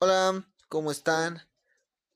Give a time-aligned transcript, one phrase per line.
[0.00, 1.42] Hola, ¿cómo están?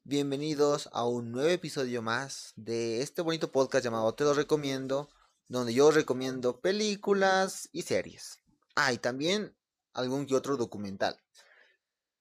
[0.05, 5.11] Bienvenidos a un nuevo episodio más de este bonito podcast llamado Te lo recomiendo,
[5.49, 8.39] donde yo recomiendo películas y series.
[8.77, 9.57] Ah, y también
[9.95, 11.21] algún que otro documental.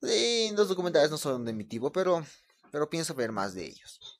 [0.02, 2.25] Sí, los documentales no son de mi tipo, pero,
[2.71, 4.20] pero pienso ver más de ellos.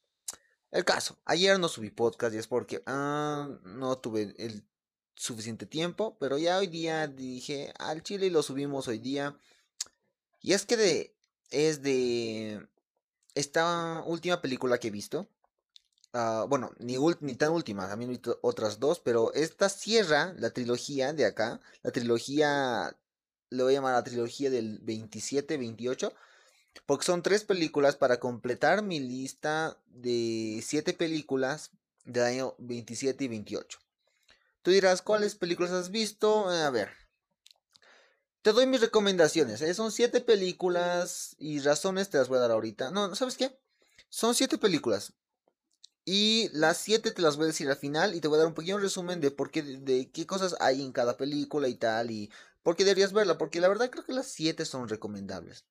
[0.70, 4.70] El caso, ayer no subí podcast y es porque ah, no tuve el
[5.16, 9.36] suficiente tiempo, pero ya hoy día dije al chile y lo subimos hoy día.
[10.40, 11.18] Y es que de
[11.52, 12.66] es de
[13.36, 15.28] esta última película que he visto.
[16.14, 20.50] Uh, bueno, ni, ni, tan última, también he visto otras dos, pero esta cierra la
[20.50, 22.98] trilogía de acá, la trilogía,
[23.50, 26.14] le voy a llamar la trilogía del 27-28,
[26.86, 31.72] porque son tres películas para completar mi lista de siete películas
[32.04, 33.80] del año 27 y 28.
[34.64, 36.50] Tú dirás, ¿cuáles películas has visto?
[36.50, 36.90] A ver,
[38.42, 39.62] te doy mis recomendaciones.
[39.62, 39.74] ¿eh?
[39.74, 42.92] Son siete películas y razones te las voy a dar ahorita.
[42.92, 43.58] No, ¿sabes qué?
[44.10, 45.14] Son siete películas.
[46.04, 48.48] Y las siete te las voy a decir al final y te voy a dar
[48.48, 52.10] un pequeño resumen de por qué, de qué cosas hay en cada película y tal
[52.10, 52.32] y
[52.64, 53.38] por qué deberías verla.
[53.38, 55.66] Porque la verdad creo que las siete son recomendables.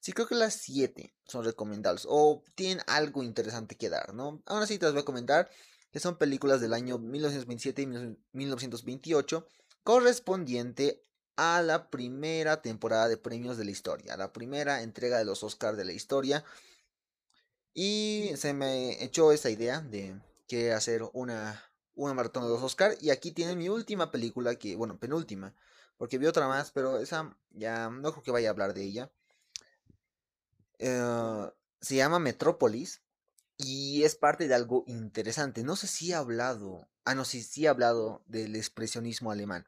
[0.00, 4.42] Sí, creo que las siete son recomendables o tienen algo interesante que dar, ¿no?
[4.44, 5.50] Ahora sí te las voy a comentar
[5.90, 7.86] que son películas del año 1927 y
[8.32, 9.48] 1928
[9.82, 11.02] correspondiente
[11.36, 15.76] a la primera temporada de premios de la historia, la primera entrega de los Oscars
[15.76, 16.44] de la historia.
[17.74, 21.62] Y se me echó esa idea de que hacer una,
[21.94, 23.02] una maratón de los Oscars.
[23.02, 25.54] Y aquí tiene mi última película, que, bueno, penúltima,
[25.96, 29.10] porque vi otra más, pero esa ya no creo que vaya a hablar de ella.
[30.78, 33.02] Eh, se llama Metrópolis
[33.56, 35.62] y es parte de algo interesante.
[35.62, 39.66] No sé si he hablado, ah, no, sí, sí he hablado del expresionismo alemán.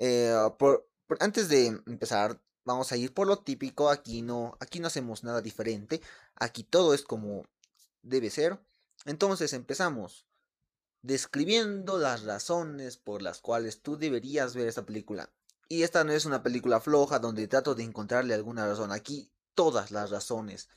[0.00, 0.34] Eh,
[1.20, 3.90] antes de empezar, vamos a ir por lo típico.
[3.90, 6.00] Aquí no, aquí no hacemos nada diferente.
[6.34, 7.44] Aquí todo es como
[8.02, 8.58] debe ser.
[9.04, 10.26] Entonces empezamos
[11.02, 15.30] describiendo las razones por las cuales tú deberías ver esta película.
[15.68, 18.90] Y esta no es una película floja donde trato de encontrarle alguna razón.
[18.90, 20.68] Aquí todas las razones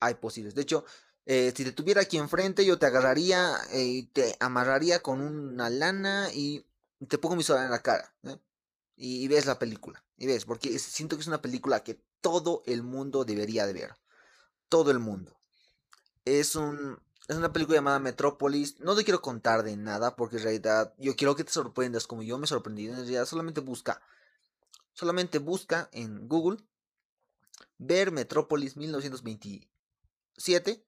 [0.00, 0.54] hay posibles.
[0.54, 0.84] De hecho,
[1.26, 5.68] eh, si te tuviera aquí enfrente, yo te agarraría eh, y te amarraría con una
[5.68, 6.64] lana y
[7.08, 8.14] te pongo mi sola en la cara.
[8.98, 10.04] Y, ves la película.
[10.16, 13.94] Y ves, porque siento que es una película que todo el mundo debería de ver.
[14.68, 15.38] Todo el mundo.
[16.24, 16.98] Es un,
[17.28, 18.80] es una película llamada Metrópolis.
[18.80, 22.24] No te quiero contar de nada porque en realidad yo quiero que te sorprendas como
[22.24, 22.86] yo me sorprendí.
[22.86, 24.02] En realidad solamente busca.
[24.94, 26.58] Solamente busca en Google
[27.78, 30.84] ver Metrópolis 1927.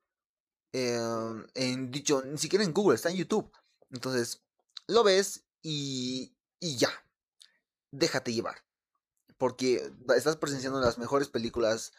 [0.72, 3.52] Eh, en dicho, ni siquiera en Google, está en YouTube.
[3.90, 4.42] Entonces,
[4.88, 6.90] lo ves y, y ya
[7.90, 8.64] déjate llevar.
[9.38, 11.92] Porque estás presenciando las mejores películas.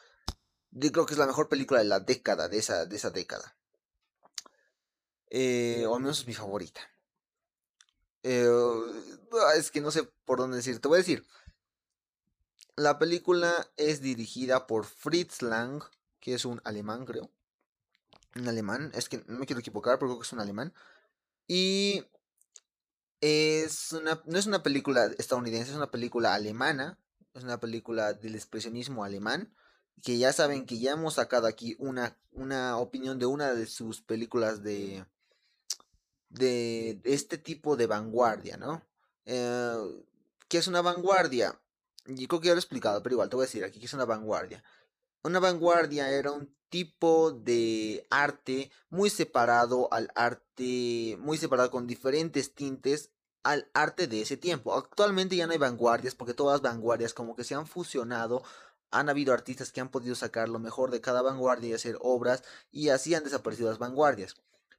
[0.72, 3.58] Yo creo que es la mejor película de la década, de esa, de esa década.
[5.30, 6.82] Eh, o al menos es mi favorita.
[8.24, 8.48] Eh,
[9.58, 10.80] es que no sé por dónde decir.
[10.80, 11.26] Te voy a decir.
[12.76, 15.84] La película es dirigida por Fritz Lang,
[16.20, 17.32] que es un alemán, creo.
[18.36, 18.92] Un alemán.
[18.94, 20.74] Es que no me quiero equivocar, pero creo que es un alemán.
[21.48, 22.06] Y
[23.22, 27.00] es una, no es una película estadounidense, es una película alemana.
[27.34, 29.54] Es una película del expresionismo alemán.
[30.04, 34.02] Que ya saben que ya hemos sacado aquí una, una opinión de una de sus
[34.02, 35.06] películas de,
[36.30, 38.82] de, este tipo de vanguardia, ¿no?
[39.26, 40.04] Eh,
[40.48, 41.62] ¿Qué es una vanguardia?
[42.08, 43.86] Yo creo que ya lo he explicado, pero igual te voy a decir aquí que
[43.86, 44.64] es una vanguardia.
[45.24, 52.56] Una vanguardia era un tipo de arte muy separado al arte, muy separado con diferentes
[52.56, 53.12] tintes
[53.44, 54.74] al arte de ese tiempo.
[54.74, 58.42] Actualmente ya no hay vanguardias porque todas las vanguardias como que se han fusionado.
[58.90, 62.44] Han habido artistas que han podido sacar lo mejor de cada vanguardia y hacer obras
[62.72, 64.36] y así han desaparecido las vanguardias.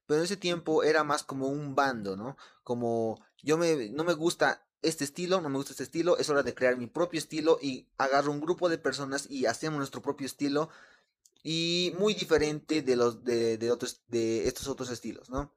[0.07, 2.37] Pero en ese tiempo era más como un bando, ¿no?
[2.65, 6.43] Como yo me, no me gusta este estilo, no me gusta este estilo, es hora
[6.43, 10.27] de crear mi propio estilo y agarro un grupo de personas y hacemos nuestro propio
[10.27, 10.69] estilo
[11.43, 15.53] y muy diferente de los de, otros de estos otros estilos, ¿no?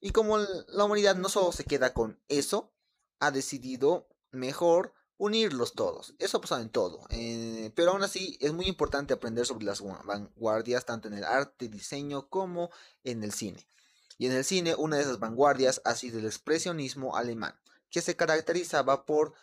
[0.00, 2.72] Y como la humanidad no solo se queda con eso,
[3.18, 6.14] ha decidido mejor unirlos todos.
[6.18, 7.06] Eso ha pasado en todo.
[7.10, 11.68] Eh, pero aún así es muy importante aprender sobre las vanguardias, tanto en el arte,
[11.68, 12.70] diseño, como
[13.04, 13.68] en el cine.
[14.16, 17.54] Y en el cine, una de esas vanguardias ha sido el expresionismo alemán,
[17.90, 19.34] que se caracterizaba por,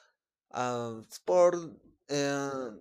[0.51, 2.71] uh, por, eh,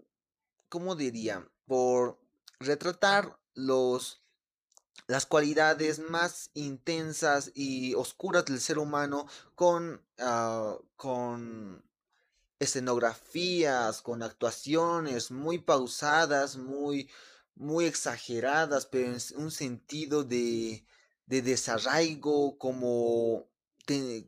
[0.68, 1.46] ¿cómo diría?
[1.66, 2.18] Por
[2.60, 4.22] retratar los,
[5.06, 11.84] las cualidades más intensas y oscuras del ser humano con, ah, con
[12.58, 17.10] escenografías, con actuaciones muy pausadas, muy,
[17.54, 20.86] muy exageradas, pero en un sentido de,
[21.26, 23.48] de desarraigo, como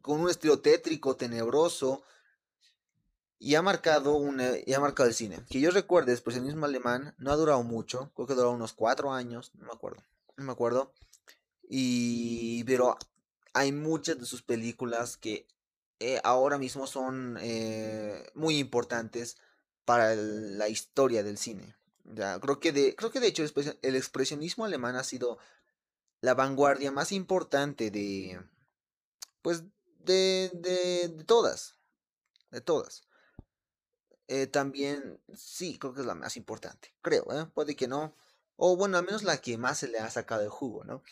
[0.02, 2.02] con un estilo tétrico, tenebroso,
[3.38, 5.40] y ha marcado una, y ha marcado el cine.
[5.48, 9.12] Que yo recuerde, el expresionismo alemán no ha durado mucho, creo que duró unos cuatro
[9.12, 10.02] años, no me acuerdo,
[10.36, 10.92] no me acuerdo.
[11.68, 12.96] Y pero
[13.52, 15.46] hay muchas de sus películas que
[16.00, 19.36] eh, ahora mismo son eh, muy importantes
[19.84, 21.74] para la historia del cine.
[22.40, 23.44] Creo que creo que de hecho
[23.82, 25.38] el expresionismo alemán ha sido
[26.20, 28.40] la vanguardia más importante de,
[29.42, 29.64] pues,
[30.00, 31.76] de, de, todas,
[32.50, 33.02] de todas.
[34.26, 37.46] Eh, también, sí, creo que es la más importante, creo, ¿eh?
[37.54, 38.14] puede que no,
[38.56, 41.02] o bueno, al menos la que más se le ha sacado el jugo, ¿no?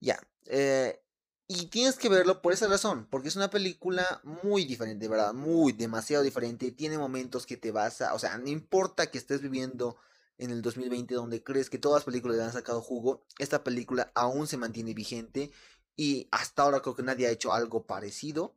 [0.00, 1.02] Ya, eh,
[1.46, 5.34] y tienes que verlo por esa razón, porque es una película muy diferente, ¿verdad?
[5.34, 6.72] Muy, demasiado diferente.
[6.72, 9.98] Tiene momentos que te vas a, o sea, no importa que estés viviendo
[10.38, 14.10] en el 2020 donde crees que todas las películas le han sacado jugo, esta película
[14.14, 15.52] aún se mantiene vigente
[15.96, 18.54] y hasta ahora creo que nadie ha hecho algo parecido.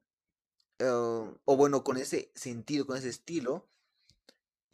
[0.79, 3.67] Eh, o bueno, con ese sentido, con ese estilo.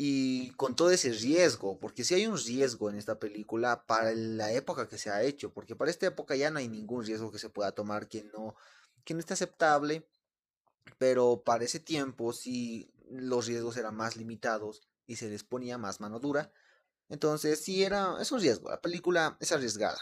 [0.03, 4.51] Y con todo ese riesgo, porque si hay un riesgo en esta película para la
[4.51, 7.37] época que se ha hecho, porque para esta época ya no hay ningún riesgo que
[7.37, 8.55] se pueda tomar que no,
[9.03, 10.07] que no esté aceptable,
[10.97, 15.99] pero para ese tiempo sí los riesgos eran más limitados y se les ponía más
[15.99, 16.51] mano dura.
[17.09, 19.99] Entonces sí era, es un riesgo, la película es arriesgada.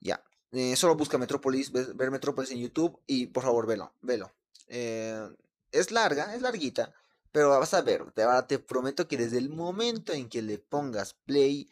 [0.00, 4.32] Ya, eh, solo busca Metrópolis, ver, Metrópolis en YouTube y por favor velo, velo.
[4.68, 5.28] Eh,
[5.72, 6.92] es larga, es larguita,
[7.32, 11.14] pero vas a ver, te, te prometo que desde el momento en que le pongas
[11.14, 11.68] play,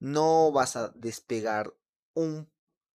[0.00, 1.74] no vas a despegar
[2.14, 2.48] un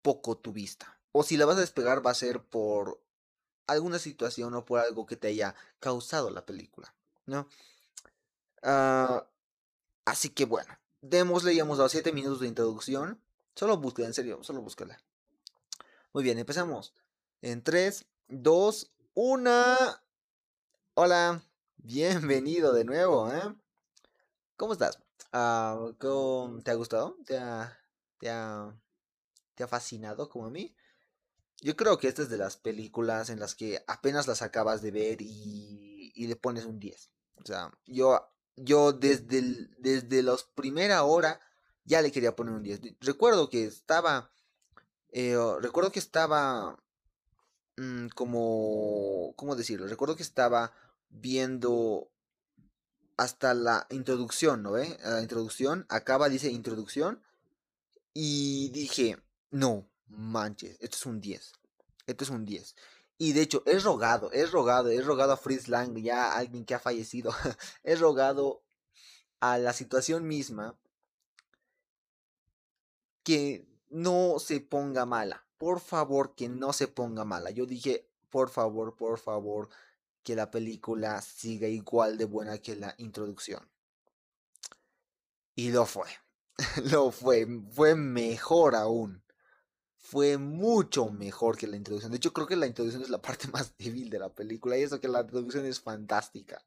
[0.01, 0.99] poco tu vista.
[1.11, 3.01] O si la vas a despegar va a ser por
[3.67, 6.93] alguna situación o por algo que te haya causado la película,
[7.25, 7.47] ¿no?
[8.61, 9.27] Ah,
[10.05, 13.21] así que bueno, démosle, ya hemos dado 7 minutos de introducción.
[13.55, 14.99] Solo búsquela, en serio, solo búscala.
[16.15, 16.93] Muy bien, empezamos.
[17.41, 19.51] En 3, 2, 1.
[20.93, 21.43] Hola.
[21.75, 23.53] Bienvenido de nuevo, ¿eh?
[24.55, 24.97] ¿Cómo estás?
[25.33, 27.17] Ah, ¿Te ha gustado?
[27.25, 27.77] ¿Te ha,
[28.17, 28.73] te, ha,
[29.55, 30.73] ¿Te ha fascinado como a mí?
[31.59, 34.91] Yo creo que esta es de las películas en las que apenas las acabas de
[34.91, 37.11] ver y, y le pones un 10.
[37.43, 38.25] O sea, yo,
[38.55, 41.41] yo desde, desde la primera hora
[41.83, 42.79] ya le quería poner un 10.
[43.01, 44.31] Recuerdo que estaba...
[45.17, 46.77] Eh, recuerdo que estaba...
[47.77, 49.33] Mm, como...
[49.37, 49.87] ¿Cómo decirlo?
[49.87, 50.73] Recuerdo que estaba
[51.09, 52.11] viendo
[53.15, 54.97] hasta la introducción, ¿no ve?
[55.05, 57.23] La introducción, acaba, dice introducción.
[58.13, 59.17] Y dije,
[59.51, 61.53] no, manches, esto es un 10.
[62.07, 62.75] Esto es un 10.
[63.17, 66.75] Y de hecho, he rogado, he rogado, he rogado a Fritz Lang, ya alguien que
[66.75, 67.33] ha fallecido,
[67.83, 68.63] he rogado
[69.39, 70.77] a la situación misma
[73.23, 75.47] que no se ponga mala.
[75.57, 77.49] Por favor, que no se ponga mala.
[77.51, 79.69] Yo dije, por favor, por favor,
[80.21, 83.65] que la película siga igual de buena que la introducción.
[85.55, 86.09] Y lo fue.
[86.91, 87.47] lo fue.
[87.71, 89.23] Fue mejor aún.
[89.95, 92.11] Fue mucho mejor que la introducción.
[92.11, 94.77] De hecho, creo que la introducción es la parte más débil de la película.
[94.77, 96.61] Y eso que la introducción es fantástica.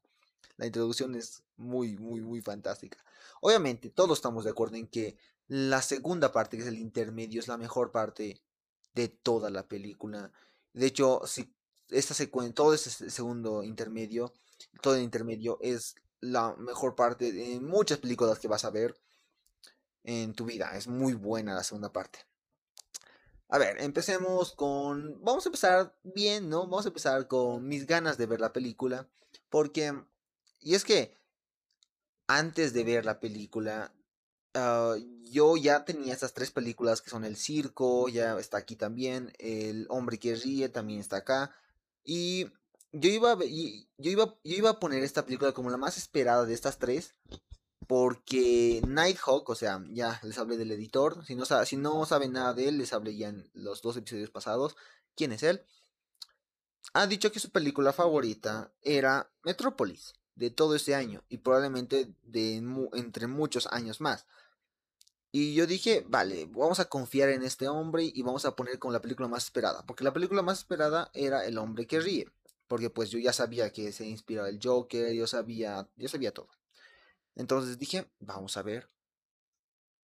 [0.57, 2.97] La introducción es muy, muy, muy fantástica.
[3.39, 5.15] Obviamente, todos estamos de acuerdo en que
[5.49, 8.41] la segunda parte, que es el intermedio, es la mejor parte
[8.93, 10.31] de toda la película.
[10.73, 11.53] De hecho, si
[11.89, 14.31] esta secuencia, todo ese segundo intermedio,
[14.81, 18.95] todo el intermedio es la mejor parte de muchas películas que vas a ver
[20.03, 20.77] en tu vida.
[20.77, 22.19] Es muy buena la segunda parte.
[23.47, 25.19] A ver, empecemos con...
[25.23, 26.67] Vamos a empezar bien, ¿no?
[26.67, 29.09] Vamos a empezar con mis ganas de ver la película.
[29.49, 29.99] Porque...
[30.59, 31.17] Y es que...
[32.27, 33.91] Antes de ver la película...
[34.53, 34.95] Ah,
[35.31, 39.33] yo ya tenía estas tres películas que son El Circo, ya está aquí también.
[39.39, 41.55] El Hombre que Ríe también está acá.
[42.03, 42.45] Y
[42.91, 46.53] yo iba, yo, iba, yo iba a poner esta película como la más esperada de
[46.53, 47.13] estas tres.
[47.87, 51.25] Porque Nighthawk, o sea, ya les hablé del editor.
[51.25, 54.29] Si no, si no saben nada de él, les hablé ya en los dos episodios
[54.29, 54.75] pasados.
[55.15, 55.63] ¿Quién es él?
[56.93, 62.63] Ha dicho que su película favorita era Metrópolis de todo ese año y probablemente de
[62.93, 64.25] entre muchos años más.
[65.31, 68.93] Y yo dije, vale, vamos a confiar en este hombre y vamos a poner como
[68.93, 69.85] la película más esperada.
[69.85, 72.31] Porque la película más esperada era El hombre que ríe.
[72.67, 76.47] Porque pues yo ya sabía que se inspiraba el Joker, yo sabía, yo sabía todo.
[77.35, 78.89] Entonces dije, vamos a ver.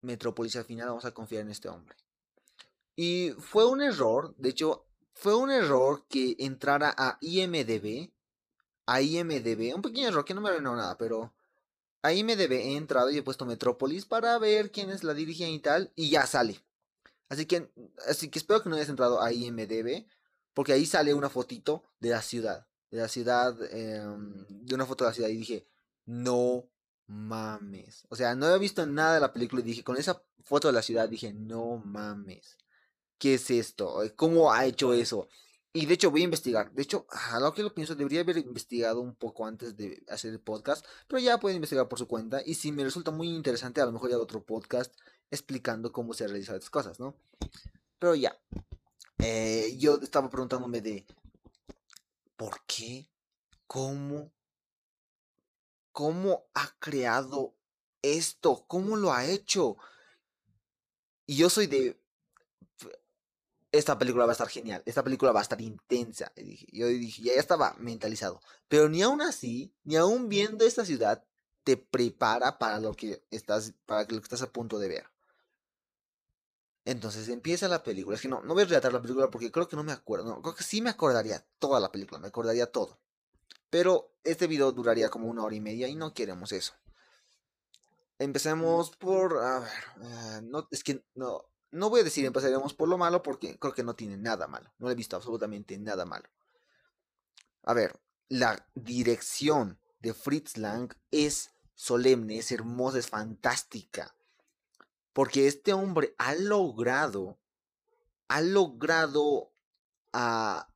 [0.01, 1.98] Metrópolis al final vamos a confiar en este hombre.
[2.95, 8.12] Y fue un error, de hecho, fue un error que entrara a IMDB.
[8.91, 11.31] A IMDB, un pequeño error que no me arruinó nada, pero
[12.01, 15.60] ahí me debe he entrado y he puesto Metrópolis para ver quiénes la dirigían y
[15.60, 16.63] tal, y ya sale.
[17.29, 17.69] Así que,
[18.08, 20.05] así que espero que no hayas entrado a IMDB,
[20.53, 25.03] porque ahí sale una fotito de la ciudad, de la ciudad, em, de una foto
[25.03, 25.67] de la ciudad, y dije,
[26.05, 26.65] no
[27.05, 28.05] mames.
[28.10, 30.74] O sea, no había visto nada de la película y dije, con esa foto de
[30.74, 32.58] la ciudad, dije, no mames.
[33.19, 34.01] ¿Qué es esto?
[34.15, 35.27] ¿Cómo ha hecho eso?
[35.71, 36.71] Y de hecho voy a investigar.
[36.71, 40.31] De hecho, a lo que lo pienso, debería haber investigado un poco antes de hacer
[40.31, 40.85] el podcast.
[41.07, 42.41] Pero ya pueden investigar por su cuenta.
[42.43, 44.93] Y si me resulta muy interesante, a lo mejor ya otro podcast
[45.29, 47.15] explicando cómo se realizan estas cosas, ¿no?
[47.99, 48.35] Pero ya.
[49.19, 51.05] Eh, yo estaba preguntándome de
[52.35, 53.07] ¿por qué?
[53.67, 54.31] ¿Cómo?
[55.91, 57.53] ¿Cómo ha creado
[58.01, 58.63] esto?
[58.67, 59.77] ¿Cómo lo ha hecho?
[61.27, 61.99] Y yo soy de
[63.71, 66.31] esta película va a estar genial, esta película va a estar intensa.
[66.71, 68.41] yo dije, ya estaba mentalizado.
[68.67, 71.23] Pero ni aún así, ni aún viendo esta ciudad,
[71.63, 75.05] te prepara para lo que estás, para lo que estás a punto de ver.
[76.85, 78.15] Entonces empieza la película.
[78.15, 80.41] Es que no, no voy a relatar la película porque creo que no me acuerdo.
[80.41, 82.97] Creo que sí me acordaría toda la película, me acordaría todo.
[83.69, 86.73] Pero este video duraría como una hora y media y no queremos eso.
[88.17, 89.38] Empecemos por.
[89.38, 89.69] A ver.
[90.01, 91.45] Eh, no, es que no.
[91.71, 94.73] No voy a decir empezaremos por lo malo porque creo que no tiene nada malo.
[94.79, 96.29] No he visto absolutamente nada malo.
[97.63, 104.15] A ver, la dirección de Fritz Lang es solemne, es hermosa, es fantástica.
[105.13, 107.39] Porque este hombre ha logrado,
[108.27, 109.51] ha logrado
[110.13, 110.73] ah,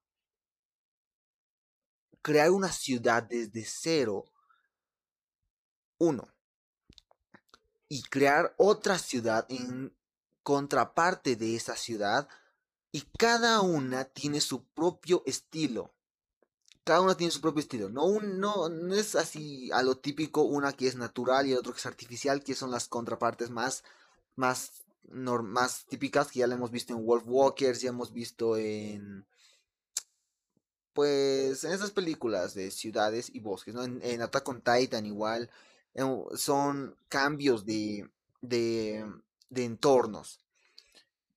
[2.21, 4.31] crear una ciudad desde cero.
[5.97, 6.33] Uno.
[7.88, 9.95] Y crear otra ciudad en
[10.43, 12.27] contraparte de esa ciudad.
[12.91, 15.93] Y cada una tiene su propio estilo.
[16.83, 17.89] Cada una tiene su propio estilo.
[17.89, 21.79] No, no, no es así a lo típico una que es natural y otra que
[21.79, 23.83] es artificial, que son las contrapartes más
[24.35, 29.25] más, más típicas que ya la hemos visto en Wolf Walkers, ya hemos visto en
[30.93, 33.83] pues en esas películas de ciudades y bosques, ¿no?
[33.83, 35.50] En, Attack on Titan igual
[36.35, 38.09] son cambios de,
[38.41, 39.03] de,
[39.53, 40.39] de entornos.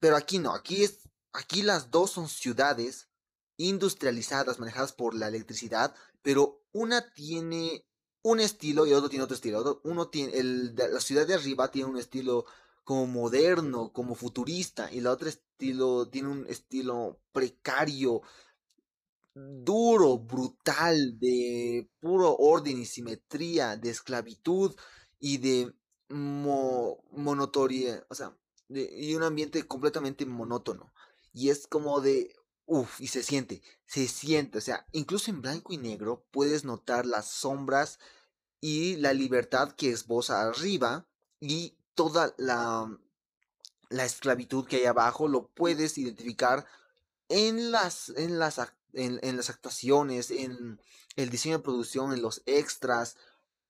[0.01, 3.09] Pero aquí no, aquí es aquí las dos son ciudades
[3.57, 7.87] industrializadas, manejadas por la electricidad, pero una tiene
[8.23, 9.81] un estilo y otro tiene otro estilo.
[9.85, 12.45] La ciudad de arriba tiene un estilo
[12.85, 18.23] como moderno, como futurista, y la otra estilo tiene un estilo precario,
[19.35, 24.75] duro, brutal, de puro orden y simetría, de esclavitud
[25.19, 25.75] y de
[26.09, 28.37] mo monotoria, o sea,
[28.69, 30.93] y un ambiente completamente monótono.
[31.33, 32.35] Y es como de,
[32.67, 37.07] uff, y se siente, se siente, o sea, incluso en blanco y negro puedes notar
[37.07, 37.99] las sombras
[38.61, 41.07] y la libertad que esboza arriba
[41.41, 42.91] y toda la,
[43.89, 46.67] la esclavitud que hay abajo, lo puedes identificar
[47.29, 48.61] en las, en las,
[48.93, 50.81] en, las actuaciones, en
[51.17, 53.17] el diseño de producción, en los extras.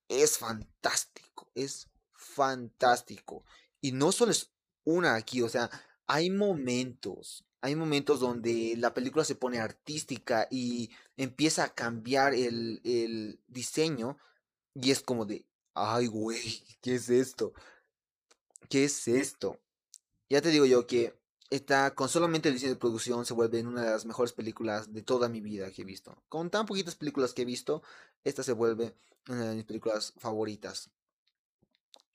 [0.09, 1.88] Es fantástico, es
[2.37, 3.45] fantástico.
[3.81, 4.52] Y no solo es
[4.85, 5.71] una aquí, o sea,
[6.07, 12.81] hay momentos, hay momentos donde la película se pone artística y empieza a cambiar el,
[12.85, 14.19] el diseño
[14.75, 17.55] y es como de, ay, güey, ¿qué es esto?
[18.69, 19.59] ¿Qué es esto?
[20.28, 21.19] Ya te digo yo que
[21.50, 25.02] esta, con solamente el diseño de producción se vuelve una de las mejores películas de
[25.02, 26.23] toda mi vida que he visto.
[26.28, 27.83] Con tan poquitas películas que he visto,
[28.25, 28.95] esta se vuelve
[29.28, 30.90] una de mis películas favoritas.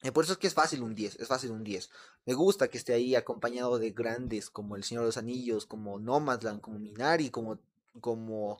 [0.04, 1.90] Y por eso es que es fácil un 10, es fácil un 10.
[2.26, 6.00] Me gusta que esté ahí acompañado de grandes como El Señor de los Anillos, como
[6.00, 7.60] Nomadland, como Minari, como,
[8.00, 8.60] como,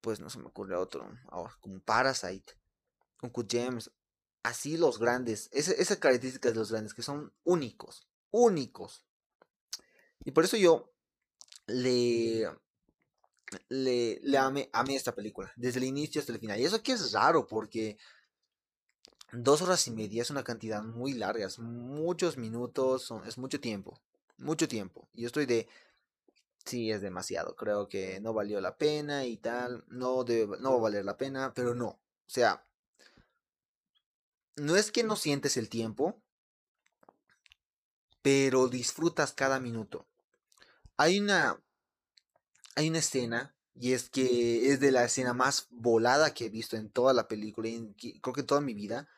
[0.00, 2.54] pues no se me ocurre otro, ahora, como Parasite,
[3.18, 3.90] con Q James
[4.46, 9.04] así los grandes, esa, esa característica de los grandes, que son únicos, únicos.
[10.24, 10.92] Y por eso yo
[11.66, 12.48] le,
[13.68, 16.60] le, le amé, esta película, desde el inicio hasta el final.
[16.60, 17.98] Y eso que es raro, porque
[19.32, 24.00] dos horas y media es una cantidad muy larga, es muchos minutos, es mucho tiempo,
[24.38, 25.08] mucho tiempo.
[25.14, 25.68] Y yo estoy de,
[26.64, 30.80] sí, es demasiado, creo que no valió la pena y tal, no, no va a
[30.80, 31.88] valer la pena, pero no.
[31.88, 32.66] O sea,
[34.56, 36.20] no es que no sientes el tiempo,
[38.22, 40.06] pero disfrutas cada minuto.
[40.96, 41.60] Hay una,
[42.74, 46.76] hay una escena, y es que es de la escena más volada que he visto
[46.76, 49.08] en toda la película, en, creo que en toda mi vida.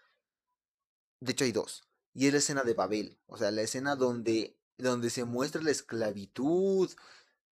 [1.21, 1.89] De hecho hay dos.
[2.15, 5.71] Y es la escena de Babel, o sea, la escena donde, donde se muestra la
[5.71, 6.91] esclavitud.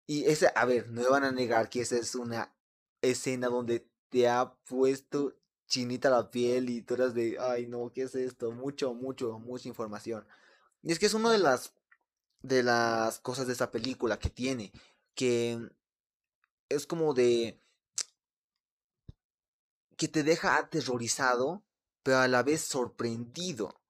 [0.08, 2.56] Y esa, a ver, no me van a negar que esa es una
[3.02, 5.36] escena donde te ha puesto
[5.68, 8.52] chinita la piel y tú eras de, ay no, ¿qué es esto?
[8.52, 10.26] Mucho, mucho, mucha información.
[10.84, 11.74] Y es que es una de las,
[12.42, 14.72] de las cosas de esta película que tiene,
[15.16, 15.60] que
[16.70, 17.60] es como de,
[19.98, 21.64] que te deja aterrorizado,
[22.06, 23.82] pero a la vez sorprendido.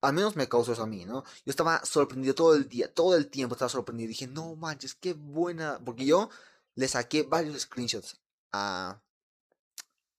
[0.00, 1.24] Al menos me causó eso a mí, ¿no?
[1.44, 4.06] Yo estaba sorprendido todo el día, todo el tiempo estaba sorprendido.
[4.06, 5.80] Dije, no manches, qué buena.
[5.84, 6.30] Porque yo
[6.76, 8.20] le saqué varios screenshots
[8.52, 9.02] a,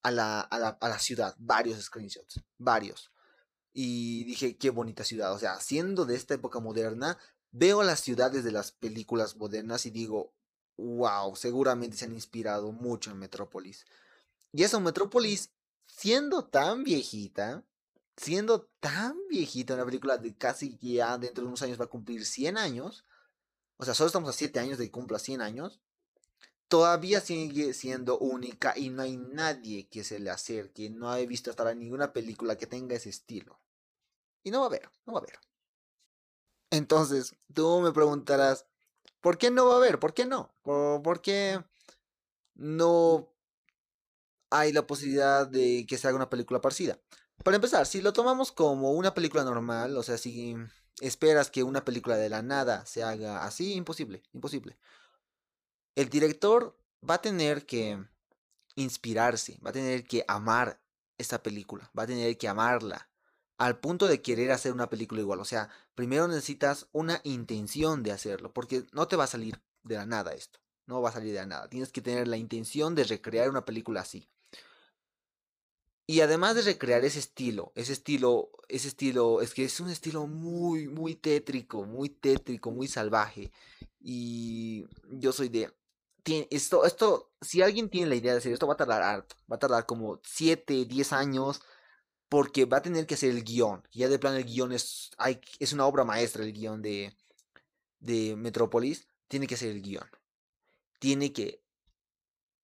[0.03, 3.09] a, la, a, la, a la ciudad, varios screenshots, varios.
[3.71, 5.33] Y dije, qué bonita ciudad.
[5.33, 7.17] O sea, siendo de esta época moderna,
[7.51, 10.33] veo las ciudades de las películas modernas y digo,
[10.75, 13.85] wow, seguramente se han inspirado mucho en Metrópolis.
[14.51, 15.51] Y esa Metrópolis,
[15.99, 17.65] siendo tan viejita,
[18.15, 22.25] siendo tan viejita, una película de casi ya dentro de unos años va a cumplir
[22.25, 23.03] 100 años,
[23.75, 25.81] o sea, solo estamos a 7 años de que cumpla 100 años,
[26.69, 31.49] todavía sigue siendo única y no hay nadie que se le acerque, no he visto
[31.49, 33.59] hasta ahora ninguna película que tenga ese estilo.
[34.41, 35.37] Y no va a haber, no va a haber.
[36.69, 38.65] Entonces, tú me preguntarás,
[39.19, 39.99] ¿por qué no va a haber?
[39.99, 40.49] ¿Por qué no?
[40.63, 41.61] ¿Por, por qué
[42.55, 43.33] no
[44.49, 46.99] hay la posibilidad de que se haga una película parecida.
[47.43, 50.55] Para empezar, si lo tomamos como una película normal, o sea, si
[50.99, 54.77] esperas que una película de la nada se haga así, imposible, imposible.
[55.95, 56.77] El director
[57.07, 58.03] va a tener que
[58.75, 60.81] inspirarse, va a tener que amar
[61.17, 63.09] esta película, va a tener que amarla
[63.57, 65.39] al punto de querer hacer una película igual.
[65.39, 69.95] O sea, primero necesitas una intención de hacerlo, porque no te va a salir de
[69.95, 71.69] la nada esto, no va a salir de la nada.
[71.69, 74.29] Tienes que tener la intención de recrear una película así.
[76.09, 80.25] Y además de recrear ese estilo, ese estilo, ese estilo, es que es un estilo
[80.25, 83.51] muy, muy tétrico, muy tétrico, muy salvaje.
[83.99, 85.71] Y yo soy de...
[86.49, 89.35] Esto, esto, si alguien tiene la idea de hacer esto, va a tardar harto.
[89.51, 91.61] Va a tardar como 7, 10 años.
[92.27, 93.87] Porque va a tener que hacer el guion.
[93.91, 95.11] Ya de plano el guion es,
[95.59, 97.15] es una obra maestra, el guion de,
[97.99, 99.07] de Metrópolis.
[99.27, 100.09] Tiene que hacer el guion.
[100.97, 101.61] Tiene que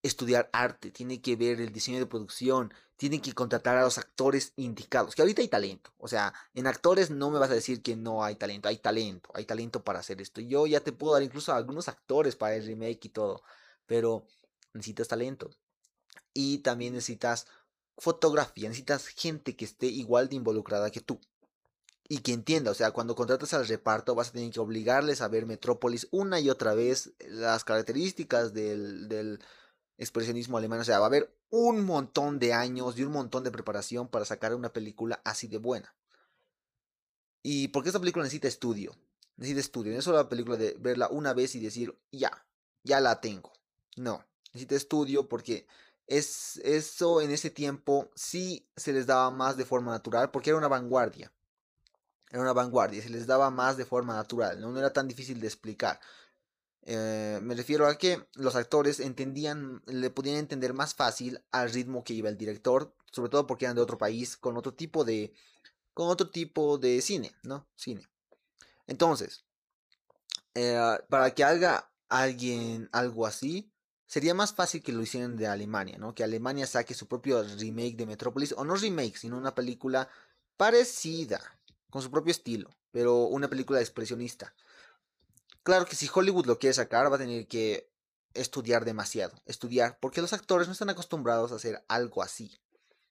[0.08, 4.54] estudiar arte, tiene que ver el diseño de producción, tiene que contratar a los actores
[4.56, 7.96] indicados, que ahorita hay talento, o sea, en actores no me vas a decir que
[7.96, 10.42] no hay talento, hay talento, hay talento para hacer esto.
[10.42, 13.44] Yo ya te puedo dar incluso algunos actores para el remake y todo,
[13.86, 14.26] pero
[14.74, 15.52] necesitas talento.
[16.34, 17.48] Y también necesitas
[17.98, 21.20] fotografía, necesitas gente que esté igual de involucrada que tú.
[22.08, 25.28] Y que entienda, o sea, cuando contratas al reparto vas a tener que obligarles a
[25.28, 29.40] ver Metrópolis una y otra vez, las características del, del
[29.98, 30.80] expresionismo alemán.
[30.80, 34.26] O sea, va a haber un montón de años y un montón de preparación para
[34.26, 35.96] sacar una película así de buena.
[37.44, 38.96] Y porque esta película necesita estudio.
[39.38, 39.94] Necesita estudio.
[39.94, 42.46] No es solo la película de verla una vez y decir, ya,
[42.84, 43.54] ya la tengo.
[43.98, 45.68] No, necesita estudio porque
[46.08, 50.58] es, eso en ese tiempo sí se les daba más de forma natural porque era
[50.58, 51.32] una vanguardia.
[52.30, 55.48] Era una vanguardia, se les daba más de forma natural, no era tan difícil de
[55.48, 56.00] explicar.
[56.86, 62.04] Eh, me refiero a que los actores entendían, le podían entender más fácil al ritmo
[62.04, 65.34] que iba el director, sobre todo porque eran de otro país, con otro tipo de,
[65.94, 67.68] con otro tipo de cine, ¿no?
[67.76, 68.08] Cine.
[68.86, 69.46] Entonces,
[70.54, 73.72] eh, para que haga alguien algo así,
[74.06, 76.14] sería más fácil que lo hicieran de Alemania, ¿no?
[76.14, 80.08] Que Alemania saque su propio remake de Metrópolis, o no remake, sino una película
[80.56, 81.42] parecida,
[81.90, 84.54] con su propio estilo, pero una película expresionista.
[85.66, 87.92] Claro que si Hollywood lo quiere sacar, va a tener que
[88.36, 89.42] estudiar demasiado.
[89.48, 92.56] Estudiar, porque los actores no están acostumbrados a hacer algo así.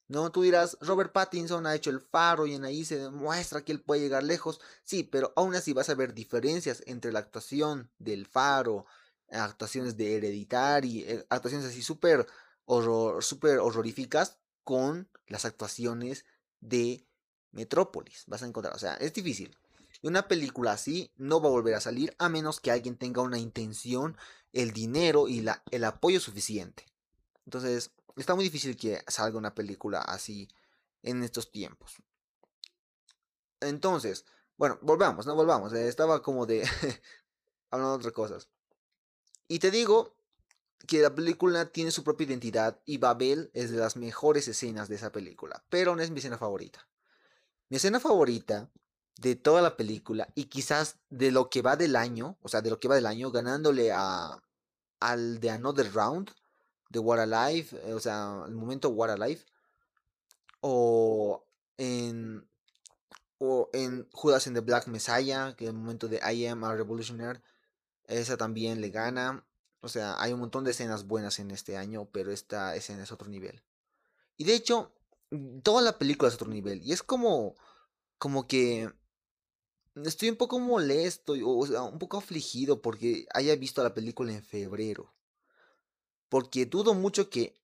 [0.06, 3.72] No, tú dirás, Robert Pattinson ha hecho el faro y en ahí se demuestra que
[3.72, 4.60] él puede llegar lejos.
[4.84, 8.86] Sí, pero aún así vas a ver diferencias entre la actuación del faro,
[9.32, 12.24] actuaciones de Hereditary, eh, actuaciones así súper
[12.66, 16.24] horror, super horroríficas con las actuaciones
[16.60, 17.04] de
[17.50, 18.22] Metrópolis.
[18.28, 19.56] Vas a encontrar, o sea, es difícil.
[20.04, 23.22] Y una película así no va a volver a salir a menos que alguien tenga
[23.22, 24.18] una intención,
[24.52, 26.84] el dinero y la, el apoyo suficiente.
[27.46, 30.46] Entonces, está muy difícil que salga una película así
[31.02, 31.96] en estos tiempos.
[33.60, 34.26] Entonces,
[34.58, 35.72] bueno, volvamos, no volvamos.
[35.72, 36.68] Eh, estaba como de
[37.70, 38.50] hablando de otras cosas.
[39.48, 40.18] Y te digo
[40.86, 44.96] que la película tiene su propia identidad y Babel es de las mejores escenas de
[44.96, 46.86] esa película, pero no es mi escena favorita.
[47.70, 48.70] Mi escena favorita
[49.16, 52.70] de toda la película y quizás de lo que va del año, o sea, de
[52.70, 54.42] lo que va del año, ganándole a
[55.00, 56.30] al de Another Round
[56.90, 59.42] de What Alive, eh, o sea, el momento What Alive,
[60.60, 61.44] o
[61.76, 62.48] en
[63.38, 66.74] o en Judas and the Black Messiah, que es el momento de I Am a
[66.74, 67.40] Revolutionary,
[68.06, 69.44] esa también le gana.
[69.80, 73.12] O sea, hay un montón de escenas buenas en este año, pero esta escena es
[73.12, 73.62] otro nivel.
[74.36, 74.92] Y de hecho,
[75.62, 76.82] toda la película es otro nivel.
[76.82, 77.54] Y es como,
[78.18, 78.90] como que
[80.02, 84.42] estoy un poco molesto, o sea, un poco afligido porque haya visto la película en
[84.42, 85.12] febrero.
[86.28, 87.54] Porque dudo mucho que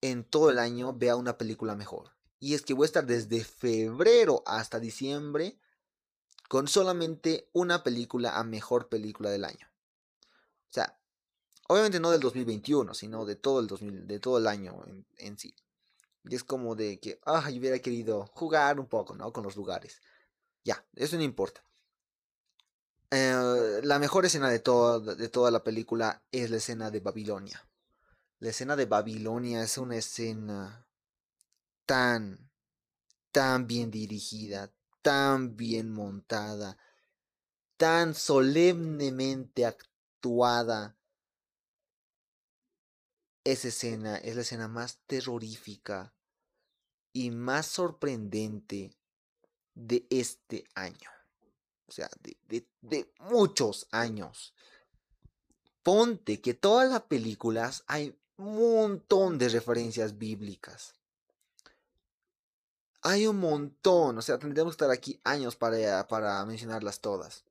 [0.00, 2.12] en todo el año vea una película mejor.
[2.40, 5.58] Y es que voy a estar desde febrero hasta diciembre
[6.48, 9.68] con solamente una película a mejor película del año.
[10.70, 10.98] O sea,
[11.68, 14.82] obviamente no del 2021, sino de todo el 2000, de todo el año
[15.18, 15.54] en, sí.
[16.24, 19.32] Y es como de que, ah, yo hubiera querido jugar un poco, ¿no?
[19.32, 20.00] Con los lugares.
[20.64, 21.62] Ya, eso no importa.
[23.10, 27.66] Eh, la mejor escena de, de toda la película es la escena de Babilonia.
[28.40, 30.86] La escena de Babilonia es una escena
[31.86, 32.50] tan,
[33.32, 36.76] tan bien dirigida, tan bien montada,
[37.78, 40.98] tan solemnemente actuada.
[43.42, 46.12] Esa escena es la escena más terrorífica
[47.14, 48.97] y más sorprendente
[49.78, 51.10] de este año.
[51.86, 54.52] O sea, de, de, muchos años.
[55.82, 60.94] Ponte que todas las películas hay un montón de referencias bíblicas.
[63.02, 67.44] Hay un montón, o sea, tendríamos que estar aquí años para, para mencionarlas todas.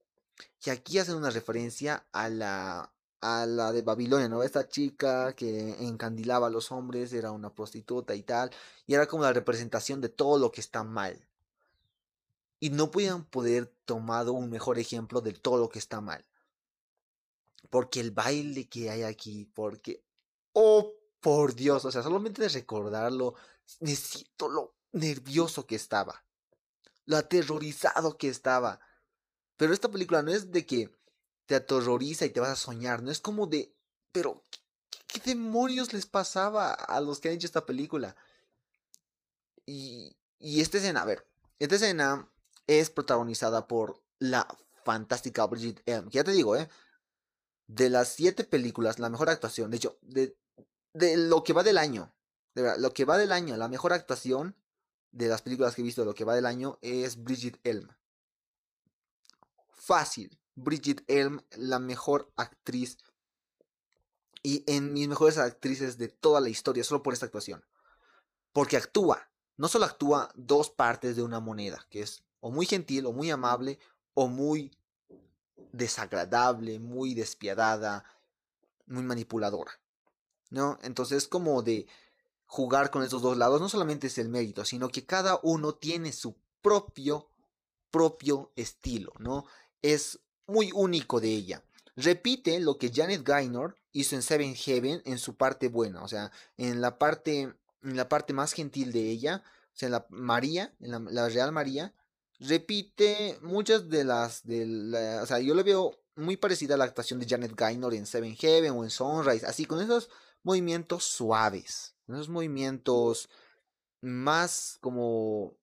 [0.63, 4.43] Y aquí hacen una referencia a la, a la de Babilonia, ¿no?
[4.43, 8.51] Esta chica que encandilaba a los hombres, era una prostituta y tal,
[8.85, 11.27] y era como la representación de todo lo que está mal.
[12.59, 16.25] Y no podían poder tomado un mejor ejemplo de todo lo que está mal.
[17.69, 20.03] Porque el baile que hay aquí, porque...
[20.53, 23.35] Oh, por Dios, o sea, solamente de recordarlo,
[23.79, 26.23] necesito lo nervioso que estaba,
[27.05, 28.79] lo aterrorizado que estaba.
[29.55, 30.91] Pero esta película no es de que
[31.45, 33.73] te aterroriza y te vas a soñar, no es como de,
[34.11, 34.43] pero,
[35.07, 38.15] ¿qué, demonios les pasaba a los que han hecho esta película?
[39.65, 41.27] Y, y esta escena, a ver,
[41.59, 42.29] esta escena
[42.67, 44.47] es protagonizada por la
[44.83, 46.07] fantástica Bridget M.
[46.11, 46.69] Ya te digo, ¿eh?
[47.67, 50.37] De las siete películas, la mejor actuación, de hecho, de,
[50.93, 52.13] de lo que va del año,
[52.55, 54.55] de verdad, lo que va del año, la mejor actuación
[55.11, 57.89] de las películas que he visto de lo que va del año es Bridget Elm.
[59.69, 60.39] Fácil.
[60.55, 62.97] Bridget Elm, la mejor actriz
[64.41, 67.65] y en mis mejores actrices de toda la historia, solo por esta actuación.
[68.53, 73.05] Porque actúa, no solo actúa dos partes de una moneda, que es o muy gentil,
[73.05, 73.79] o muy amable,
[74.13, 74.71] o muy
[75.71, 78.05] desagradable, muy despiadada,
[78.85, 79.71] muy manipuladora.
[80.49, 80.79] ¿No?
[80.81, 81.87] Entonces, como de
[82.45, 86.13] jugar con esos dos lados, no solamente es el mérito, sino que cada uno tiene
[86.13, 87.29] su propio,
[87.91, 89.45] propio estilo, ¿no?
[89.81, 91.63] Es muy único de ella.
[91.95, 96.31] Repite lo que Janet Gaynor hizo en Seven Heaven en su parte buena, o sea,
[96.55, 100.73] en la parte, en la parte más gentil de ella, o sea, en la María,
[100.79, 101.93] en la, Real María,
[102.39, 107.19] repite muchas de las, de o sea, yo le veo muy parecida a la actuación
[107.19, 110.09] de Janet Gaynor en Seven Heaven o en Sunrise, así con esos
[110.43, 113.29] movimientos suaves, esos movimientos
[114.01, 115.57] más como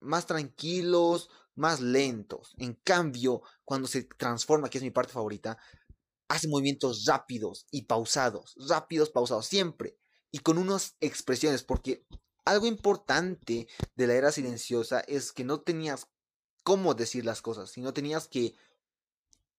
[0.00, 2.54] más tranquilos, más lentos.
[2.58, 5.58] En cambio, cuando se transforma, que es mi parte favorita,
[6.28, 9.98] hace movimientos rápidos y pausados, rápidos, pausados, siempre.
[10.30, 12.06] Y con unas expresiones, porque
[12.44, 16.06] algo importante de la era silenciosa es que no tenías
[16.70, 18.54] cómo decir las cosas, sino tenías que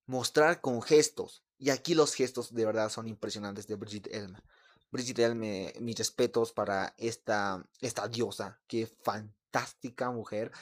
[0.05, 1.43] mostrar con gestos.
[1.57, 4.41] Y aquí los gestos de verdad son impresionantes de Brigitte Elma.
[4.91, 10.53] Brigitte Elme, mis respetos para esta, esta diosa, qué fantástica mujer.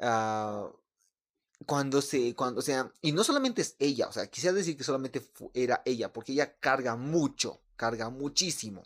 [0.00, 0.72] Ah,
[1.66, 5.22] cuando se, cuando, sea, y no solamente es ella, o sea, quisiera decir que solamente
[5.54, 8.82] era ella, porque ella carga mucho, carga muchísimo,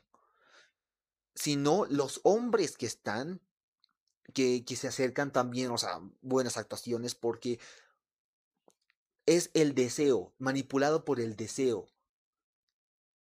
[1.35, 3.40] sino los hombres que están,
[4.34, 7.58] que, que se acercan también, o sea, buenas actuaciones, porque
[9.26, 11.86] es el deseo, manipulado por el deseo.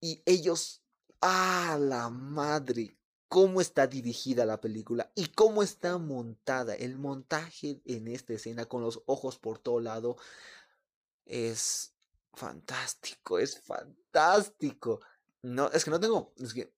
[0.01, 0.85] Y ellos
[1.27, 2.99] ¡Ah, la madre!
[3.29, 5.11] ¿Cómo está dirigida la película?
[5.15, 6.75] Y cómo está montada.
[6.75, 10.19] El montaje en esta escena con los ojos por todo lado
[11.25, 11.95] es
[12.35, 15.01] fantástico, es fantástico.
[15.41, 16.75] No, es que no tengo, es que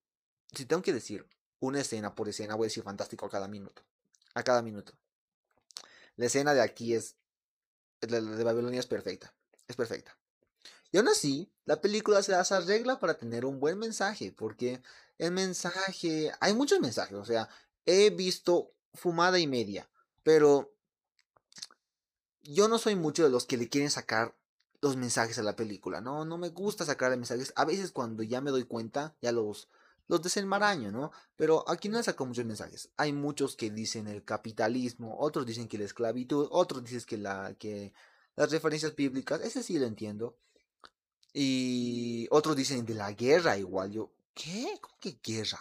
[0.54, 1.26] si tengo que decir
[1.58, 3.82] una escena por escena, voy a decir fantástico a cada minuto.
[4.36, 4.92] A cada minuto.
[6.16, 7.16] La escena de aquí es,
[8.02, 9.32] la de Babilonia es perfecta.
[9.66, 10.18] Es perfecta.
[10.92, 14.82] Y aún así, la película se las arregla para tener un buen mensaje, porque
[15.16, 17.48] el mensaje, hay muchos mensajes, o sea,
[17.86, 19.88] he visto fumada y media,
[20.22, 20.74] pero
[22.42, 24.36] yo no soy mucho de los que le quieren sacar
[24.82, 28.40] los mensajes a la película, no, no me gusta sacar mensajes, a veces cuando ya
[28.40, 29.68] me doy cuenta, ya los,
[30.08, 31.10] los desenmaraño, ¿no?
[31.36, 32.90] Pero aquí no saco muchos mensajes.
[32.96, 37.54] Hay muchos que dicen el capitalismo, otros dicen que la esclavitud, otros dicen que, la,
[37.58, 37.92] que
[38.36, 40.36] las referencias bíblicas, ese sí lo entiendo.
[41.32, 43.90] Y otros dicen de la guerra igual.
[43.90, 44.78] Yo, ¿qué?
[44.80, 45.60] ¿Cómo que guerra?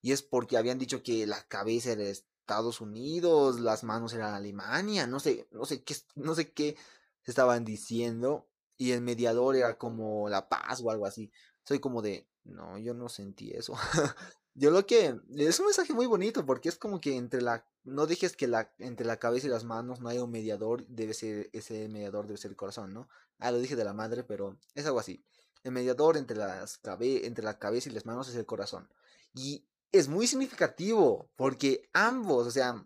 [0.00, 5.06] Y es porque habían dicho que la cabeza era Estados Unidos, las manos eran Alemania,
[5.08, 6.76] no sé, no sé qué, no sé qué
[7.24, 8.46] estaban diciendo.
[8.78, 11.32] Y el mediador era como la paz o algo así.
[11.64, 13.74] Soy como de, no, yo no sentí eso.
[14.54, 18.06] yo lo que es un mensaje muy bonito porque es como que entre la no
[18.06, 21.50] dejes que la entre la cabeza y las manos no haya un mediador, debe ser
[21.52, 23.08] ese mediador debe ser el corazón, ¿no?
[23.38, 25.22] Ah, lo dije de la madre, pero es algo así.
[25.62, 28.88] El mediador entre las entre la cabeza y las manos es el corazón.
[29.34, 32.84] Y es muy significativo porque ambos, o sea,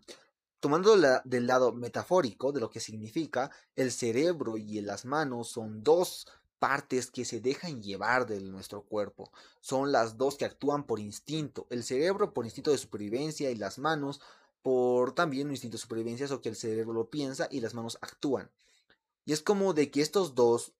[0.59, 5.83] tomando la, del lado metafórico de lo que significa, el cerebro y las manos son
[5.83, 6.27] dos
[6.61, 9.31] partes que se dejan llevar de nuestro cuerpo.
[9.61, 11.65] Son las dos que actúan por instinto.
[11.71, 14.21] El cerebro por instinto de supervivencia y las manos
[14.61, 17.97] por también un instinto de supervivencia, o que el cerebro lo piensa y las manos
[17.99, 18.51] actúan.
[19.25, 20.73] Y es como de que estos dos,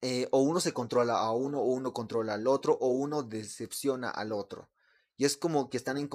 [0.00, 4.08] eh, o uno se controla a uno, o uno controla al otro, o uno decepciona
[4.10, 4.68] al otro.
[5.16, 6.08] Y es como que están en,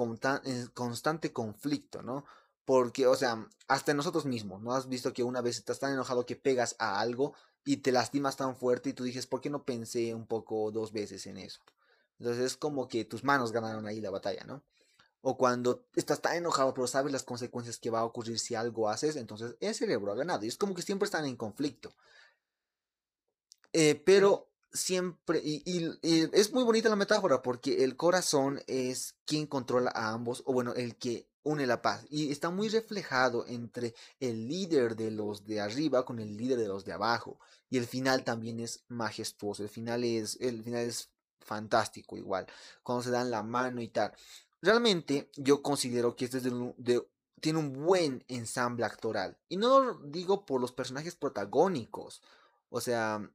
[0.44, 2.24] en constante conflicto, ¿no?
[2.64, 4.72] Porque, o sea, hasta nosotros mismos, ¿no?
[4.72, 8.36] Has visto que una vez estás tan enojado que pegas a algo y te lastimas
[8.36, 11.60] tan fuerte y tú dices, ¿por qué no pensé un poco dos veces en eso?
[12.18, 14.62] Entonces es como que tus manos ganaron ahí la batalla, ¿no?
[15.22, 18.90] O cuando estás tan enojado pero sabes las consecuencias que va a ocurrir si algo
[18.90, 20.44] haces, entonces el cerebro ha ganado.
[20.44, 21.94] Y es como que siempre están en conflicto.
[23.72, 25.98] Eh, pero siempre, y, y,
[26.32, 30.74] es muy bonita la metáfora porque el corazón es quien controla a ambos, o bueno,
[30.74, 32.04] el que une la paz.
[32.10, 36.68] Y está muy reflejado entre el líder de los de arriba con el líder de
[36.68, 37.38] los de abajo.
[37.70, 39.62] Y el final también es majestuoso.
[39.62, 41.10] El final es, el final es
[41.40, 42.46] fantástico igual.
[42.82, 44.12] Cuando se dan la mano y tal.
[44.60, 47.06] Realmente yo considero que este es de,
[47.40, 49.36] tiene un buen ensamble actoral.
[49.48, 52.22] Y no lo digo por los personajes protagónicos.
[52.70, 53.30] O sea,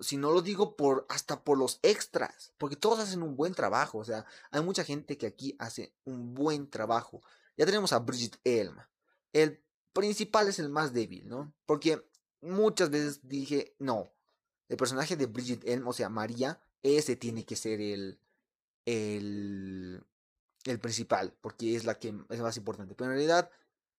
[0.00, 3.98] si no lo digo por hasta por los extras, porque todos hacen un buen trabajo,
[3.98, 7.22] o sea, hay mucha gente que aquí hace un buen trabajo.
[7.56, 8.76] Ya tenemos a Bridget Elm.
[9.32, 11.54] El principal es el más débil, ¿no?
[11.66, 12.04] Porque
[12.40, 14.12] muchas veces dije, no,
[14.68, 18.18] el personaje de Bridget Elm, o sea, María, ese tiene que ser el,
[18.84, 20.04] el,
[20.64, 22.94] el principal, porque es la que es más importante.
[22.94, 23.50] Pero en realidad,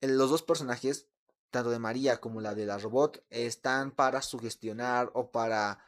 [0.02, 1.08] los dos personajes,
[1.52, 5.80] tanto de María como la de la robot, están para sugestionar o para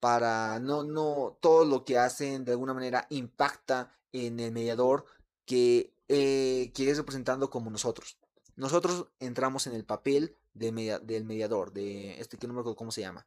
[0.00, 5.04] para no no todo lo que hacen de alguna manera impacta en el mediador
[5.44, 8.18] que eh, que es representando como nosotros.
[8.56, 12.92] Nosotros entramos en el papel de del mediador, de este que no me acuerdo cómo
[12.92, 13.26] se llama.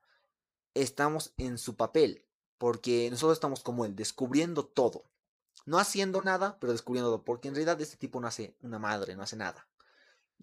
[0.73, 2.25] Estamos en su papel,
[2.57, 5.05] porque nosotros estamos como él, descubriendo todo.
[5.65, 9.15] No haciendo nada, pero descubriendo todo, porque en realidad este tipo no hace una madre,
[9.15, 9.67] no hace nada.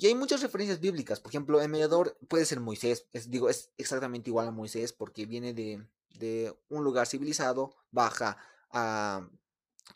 [0.00, 4.30] Y hay muchas referencias bíblicas, por ejemplo, el mediador puede ser Moisés, digo, es exactamente
[4.30, 5.86] igual a Moisés porque viene de,
[6.18, 8.38] de un lugar civilizado, baja
[8.70, 9.28] a,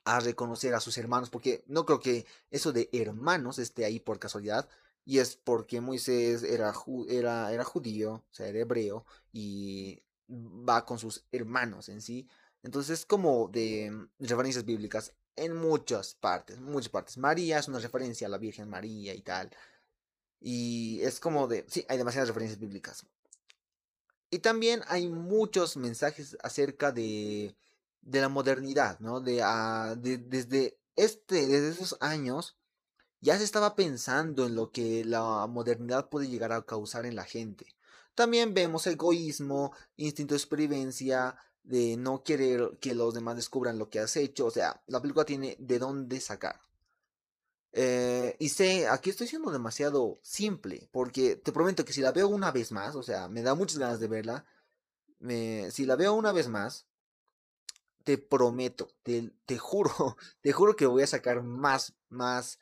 [0.04, 4.18] a reconocer a sus hermanos, porque no creo que eso de hermanos esté ahí por
[4.18, 4.68] casualidad,
[5.06, 6.74] y es porque Moisés era,
[7.08, 12.28] era, era judío, o sea, era hebreo, y va con sus hermanos en sí.
[12.62, 17.16] Entonces es como de referencias bíblicas en muchas partes, muchas partes.
[17.16, 19.50] María es una referencia a la Virgen María y tal.
[20.46, 23.06] Y es como de, sí, hay demasiadas referencias bíblicas.
[24.30, 27.56] Y también hay muchos mensajes acerca de
[28.04, 29.20] de la modernidad, ¿no?
[29.20, 32.56] De, ah, desde, este, desde esos años
[33.20, 37.24] ya se estaba pensando en lo que la modernidad puede llegar a causar en la
[37.24, 37.66] gente.
[38.14, 44.00] También vemos egoísmo, instinto de supervivencia, de no querer que los demás descubran lo que
[44.00, 44.46] has hecho.
[44.46, 46.60] O sea, la película tiene de dónde sacar.
[47.76, 52.28] Eh, y sé, aquí estoy siendo demasiado simple, porque te prometo que si la veo
[52.28, 54.46] una vez más, o sea, me da muchas ganas de verla.
[55.70, 56.86] Si la veo una vez más,
[58.04, 59.90] te prometo, te, te, juro,
[60.40, 62.60] te juro que voy a sacar más, más,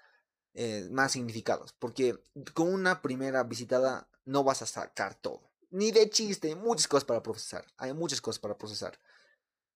[0.55, 1.75] eh, más significados.
[1.79, 2.19] Porque
[2.55, 5.51] con una primera visitada no vas a sacar todo.
[5.71, 7.67] Ni de chiste, hay muchas cosas para procesar.
[7.77, 8.99] Hay muchas cosas para procesar.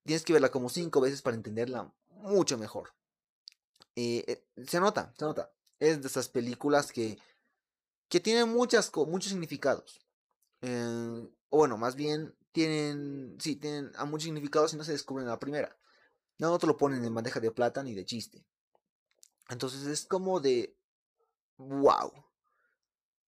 [0.04, 2.94] Tienes que verla como cinco veces para entenderla mucho mejor.
[3.96, 5.50] Eh, se nota, se nota.
[5.78, 7.18] Es de esas películas que,
[8.08, 10.06] que tienen muchas, muchos significados.
[10.60, 15.26] Eh, o bueno, más bien tienen, sí, tienen a muchos significados y no se descubren
[15.26, 15.76] la primera.
[16.38, 18.44] No, te lo ponen en bandeja de plata ni de chiste.
[19.48, 20.76] Entonces es como de,
[21.56, 22.12] wow,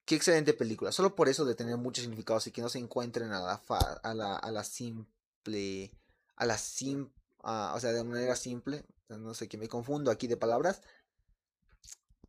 [0.04, 0.92] qué excelente película.
[0.92, 3.62] Solo por eso de tener muchos significados y que no se encuentren a la,
[4.02, 5.92] a la, a la simple,
[6.36, 10.36] a la sim, o sea, de manera simple, no sé, que me confundo aquí de
[10.36, 10.82] palabras.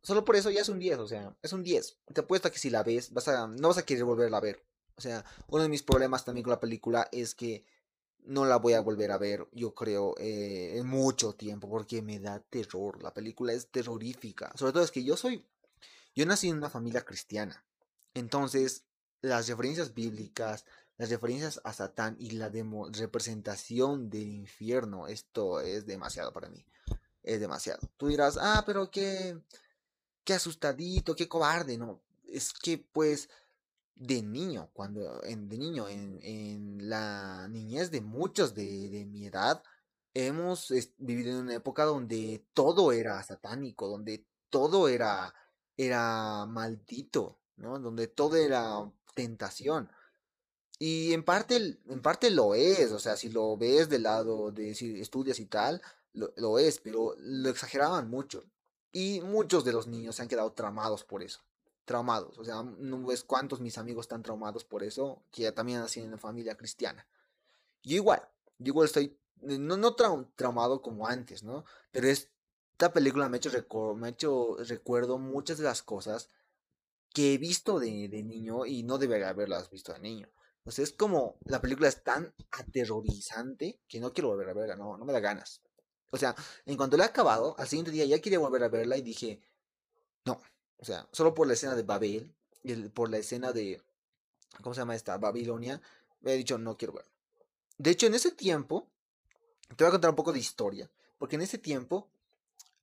[0.02, 1.98] Solo por eso ya es un 10, o sea, es un 10.
[2.14, 4.64] Te apuesto que si la ves, vas a, no vas a querer volverla a ver.
[4.96, 7.64] O sea, uno de mis problemas también con la película es que
[8.24, 12.18] no la voy a volver a ver, yo creo, eh, en mucho tiempo, porque me
[12.18, 13.02] da terror.
[13.02, 14.52] La película es terrorífica.
[14.56, 15.46] Sobre todo es que yo soy,
[16.14, 17.64] yo nací en una familia cristiana.
[18.14, 18.84] Entonces,
[19.22, 20.64] las referencias bíblicas,
[21.00, 22.52] las referencias a Satán y la
[22.92, 26.62] representación del infierno, esto es demasiado para mí.
[27.22, 27.80] Es demasiado.
[27.96, 29.40] Tú dirás, ah, pero qué,
[30.24, 31.78] qué asustadito, qué cobarde.
[31.78, 33.30] No, es que pues
[33.94, 39.62] de niño, cuando en, de niño, en, la niñez de muchos de, mi edad,
[40.12, 45.34] hemos vivido en una época donde todo era satánico, donde todo era,
[45.78, 47.78] era maldito, ¿no?
[47.78, 49.90] Donde todo era tentación.
[50.80, 54.72] Y en parte, en parte lo es, o sea, si lo ves del lado de
[54.72, 55.80] estudias y tal,
[56.14, 58.42] lo, lo es, pero lo exageraban mucho.
[58.90, 61.40] Y muchos de los niños se han quedado tramados por eso
[61.90, 62.38] traumados.
[62.38, 66.12] O sea, no ves cuántos mis amigos están traumados por eso, que también nacieron en
[66.12, 67.04] una familia cristiana.
[67.82, 68.22] Yo igual,
[68.58, 71.64] yo igual estoy, no, no traumado como antes, ¿no?
[71.90, 73.50] Pero esta película me ha hecho,
[73.96, 76.30] me ha hecho recuerdo muchas de las cosas
[77.12, 80.28] que he visto de, de niño y no debería haberlas visto de niño.
[80.64, 84.76] O sea, es como la película es tan aterrorizante que no quiero volver a verla,
[84.76, 85.62] no, no me da ganas.
[86.10, 86.34] O sea,
[86.66, 89.40] en cuanto la he acabado, al siguiente día ya quería volver a verla y dije,
[90.24, 90.40] no,
[90.78, 93.82] o sea, solo por la escena de Babel, y por la escena de,
[94.62, 95.16] ¿cómo se llama esta?
[95.18, 95.80] Babilonia,
[96.20, 97.06] me he dicho, no quiero ver.
[97.78, 98.90] De hecho, en ese tiempo,
[99.76, 102.10] te voy a contar un poco de historia, porque en ese tiempo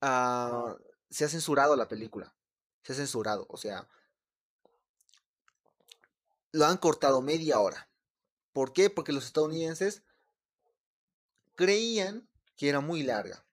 [0.02, 0.74] uh,
[1.10, 2.34] se ha censurado la película.
[2.82, 3.86] Se ha censurado, o sea,
[6.58, 7.88] lo han cortado media hora.
[8.52, 8.90] ¿Por qué?
[8.90, 10.02] Porque los estadounidenses
[11.54, 13.44] creían que era muy larga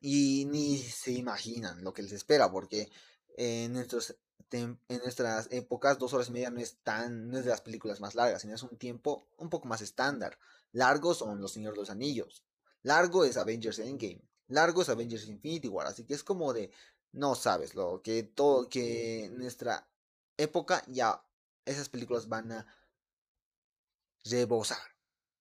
[0.00, 2.90] y ni se imaginan lo que les espera, porque
[3.36, 4.14] en, nuestros,
[4.50, 8.00] en nuestras épocas dos horas y media no es, tan, no es de las películas
[8.00, 10.38] más largas, sino es un tiempo un poco más estándar.
[10.72, 12.44] Largos son Los Señores de los Anillos,
[12.82, 16.70] largo es Avengers Endgame, largo es Avengers Infinity War, así que es como de,
[17.12, 19.88] no sabes, lo que todo, que nuestra
[20.36, 21.24] época ya
[21.64, 22.66] esas películas van a
[24.24, 24.78] rebosar.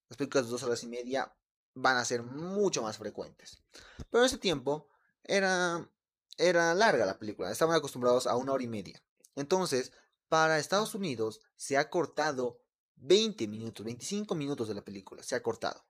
[0.10, 1.34] Las películas de dos horas y media
[1.74, 3.62] van a ser mucho más frecuentes.
[4.10, 4.90] Pero ese tiempo
[5.24, 5.90] era,
[6.38, 9.02] era larga la película, estaban acostumbrados a una hora y media.
[9.36, 9.94] Entonces,
[10.28, 12.62] para Estados Unidos se ha cortado
[12.96, 15.86] 20 minutos, 25 minutos de la película, se ha cortado.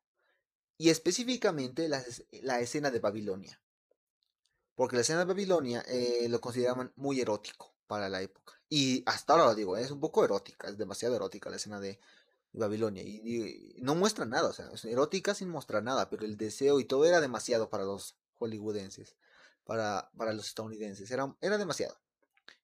[0.77, 2.03] Y específicamente la,
[2.41, 3.61] la escena de Babilonia.
[4.75, 8.54] Porque la escena de Babilonia eh, lo consideraban muy erótico para la época.
[8.69, 11.99] Y hasta ahora lo digo, es un poco erótica, es demasiado erótica la escena de,
[12.54, 13.04] Babilonia.
[13.04, 16.86] Y, no muestra nada, o sea, es erótica sin mostrar nada, pero el deseo y
[16.86, 19.17] todo era demasiado para los hollywoodenses,
[19.65, 21.99] para, para los estadounidenses, era, era demasiado.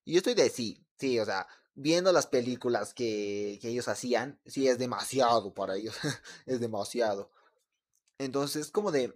[0.06, 4.40] Y yo estoy de sí, sí, o sea, viendo las películas que, que ellos hacían,
[4.46, 5.94] sí es demasiado para ellos,
[6.46, 7.30] es demasiado.
[8.16, 9.14] Entonces, como de,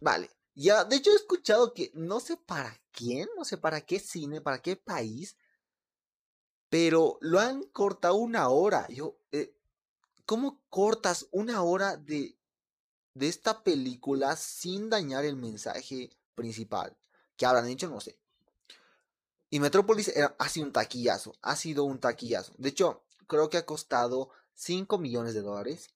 [0.00, 0.30] vale,
[0.62, 4.40] ya, de hecho he escuchado que no sé para quién, no sé para qué cine,
[4.40, 5.36] para qué país,
[6.68, 8.86] pero lo han cortado una hora.
[8.88, 9.54] Yo, eh,
[10.28, 12.36] ¿Cómo cortas una hora de,
[13.14, 16.94] de esta película sin dañar el mensaje principal?
[17.34, 18.18] Que habrán dicho, no sé.
[19.48, 22.52] Y Metrópolis ha sido un taquillazo, ha sido un taquillazo.
[22.58, 25.88] De hecho, creo que ha costado 5 millones de dólares.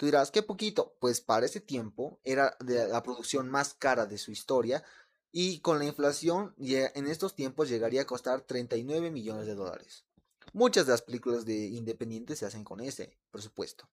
[0.00, 0.96] Tú dirás, qué poquito.
[0.98, 4.82] Pues para ese tiempo era la producción más cara de su historia.
[5.30, 10.06] Y con la inflación, en estos tiempos llegaría a costar 39 millones de dólares.
[10.54, 13.90] Muchas de las películas de independientes se hacen con ese presupuesto.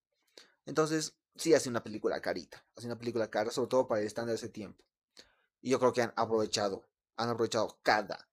[0.66, 2.66] Entonces, sí hace una película carita.
[2.78, 4.86] Hace una película cara, sobre todo para el estándar de ese tiempo.
[5.62, 8.30] Y yo creo que han aprovechado, han aprovechado cada,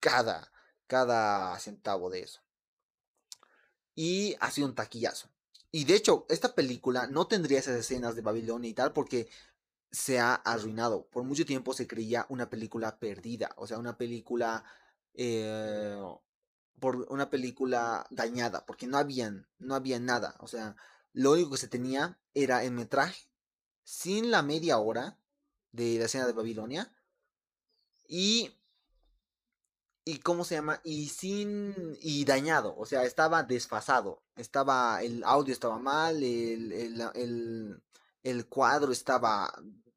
[0.00, 0.50] cada,
[0.86, 2.40] cada centavo de eso.
[3.94, 5.28] Y ha sido un taquillazo.
[5.78, 9.28] Y de hecho, esta película no tendría esas escenas de Babilonia y tal porque
[9.90, 11.06] se ha arruinado.
[11.06, 13.52] Por mucho tiempo se creía una película perdida.
[13.56, 14.64] O sea, una película
[15.14, 15.96] eh,
[16.78, 20.76] por una película dañada, porque no habían, no había nada, o sea,
[21.12, 23.28] lo único que se tenía era el metraje,
[23.82, 25.18] sin la media hora
[25.72, 26.92] de la escena de Babilonia,
[28.06, 28.57] y,
[30.08, 35.52] y cómo se llama, y sin, y dañado, o sea, estaba desfasado, estaba, el audio
[35.52, 37.82] estaba mal, el, el,
[38.22, 39.52] el, cuadro estaba,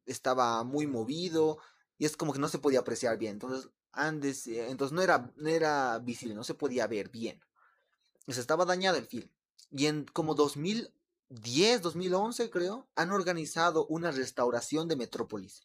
[0.06, 1.60] estaba muy movido,
[1.98, 5.32] y es como que no se podía apreciar bien, entonces Andes, eh, entonces no era,
[5.38, 7.40] no era visible, no se podía ver bien.
[8.28, 9.30] O estaba dañado el film.
[9.70, 10.94] Y en como 2000,
[11.30, 15.62] 2010, 2011 creo, han organizado una restauración de Metrópolis.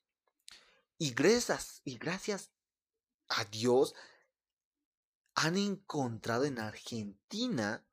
[0.98, 2.50] Y gracias, y gracias
[3.28, 3.94] a Dios,
[5.36, 7.86] han encontrado en Argentina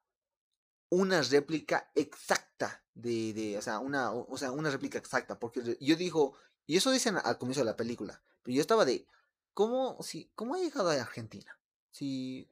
[0.90, 5.96] una réplica exacta de, de o, sea, una, o sea, una réplica exacta, porque yo
[5.96, 6.36] digo,
[6.66, 9.08] y eso dicen al comienzo de la película, pero yo estaba de,
[9.54, 11.60] ¿cómo, si, cómo ha llegado a Argentina?
[11.92, 12.50] Si,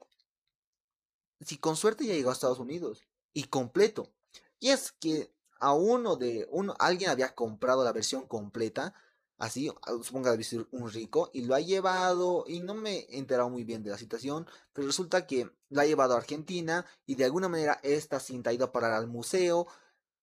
[1.39, 4.13] si con suerte ya llegó a Estados Unidos, y completo.
[4.59, 8.93] Y es que a uno de, uno, alguien había comprado la versión completa,
[9.41, 9.71] así,
[10.03, 13.63] supongo que ser un rico, y lo ha llevado, y no me he enterado muy
[13.63, 17.49] bien de la situación, pero resulta que la ha llevado a Argentina, y de alguna
[17.49, 19.65] manera esta cinta ha ido a parar al museo,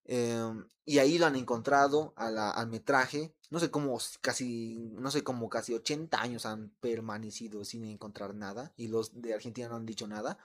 [0.04, 5.48] em, y ahí lo han encontrado al metraje, no sé cómo casi, no sé cómo
[5.48, 10.06] casi 80 años han permanecido sin encontrar nada, y los de Argentina no han dicho
[10.06, 10.38] nada,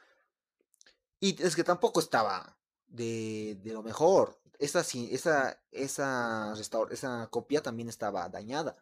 [1.20, 2.58] y es que tampoco estaba
[2.88, 6.54] de, de lo mejor, esa, esa,
[6.90, 8.78] esa, copia también estaba dañada.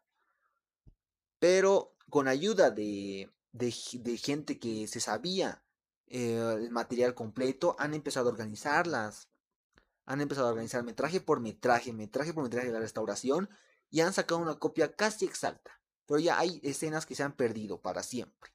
[1.39, 5.63] Pero con ayuda de, de, gente que se sabía
[6.07, 9.29] eh, el material completo, han empezado a organizarlas.
[10.05, 13.49] Han empezado a organizar metraje por metraje, metraje por metraje de la restauración
[13.89, 15.79] y han sacado una copia casi exacta.
[16.05, 18.51] Pero ya hay escenas que se han perdido para siempre.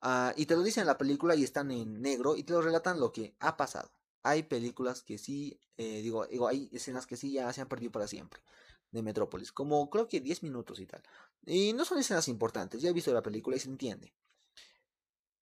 [0.00, 2.62] Ah, y te lo dicen en la película y están en negro y te lo
[2.62, 3.97] relatan lo que ha pasado
[4.28, 7.92] hay películas que sí, eh, digo, digo, hay escenas que sí ya se han perdido
[7.92, 8.40] para siempre
[8.90, 11.02] de Metrópolis, como creo que 10 minutos y tal.
[11.46, 14.14] Y no son escenas importantes, ya he visto la película y se entiende.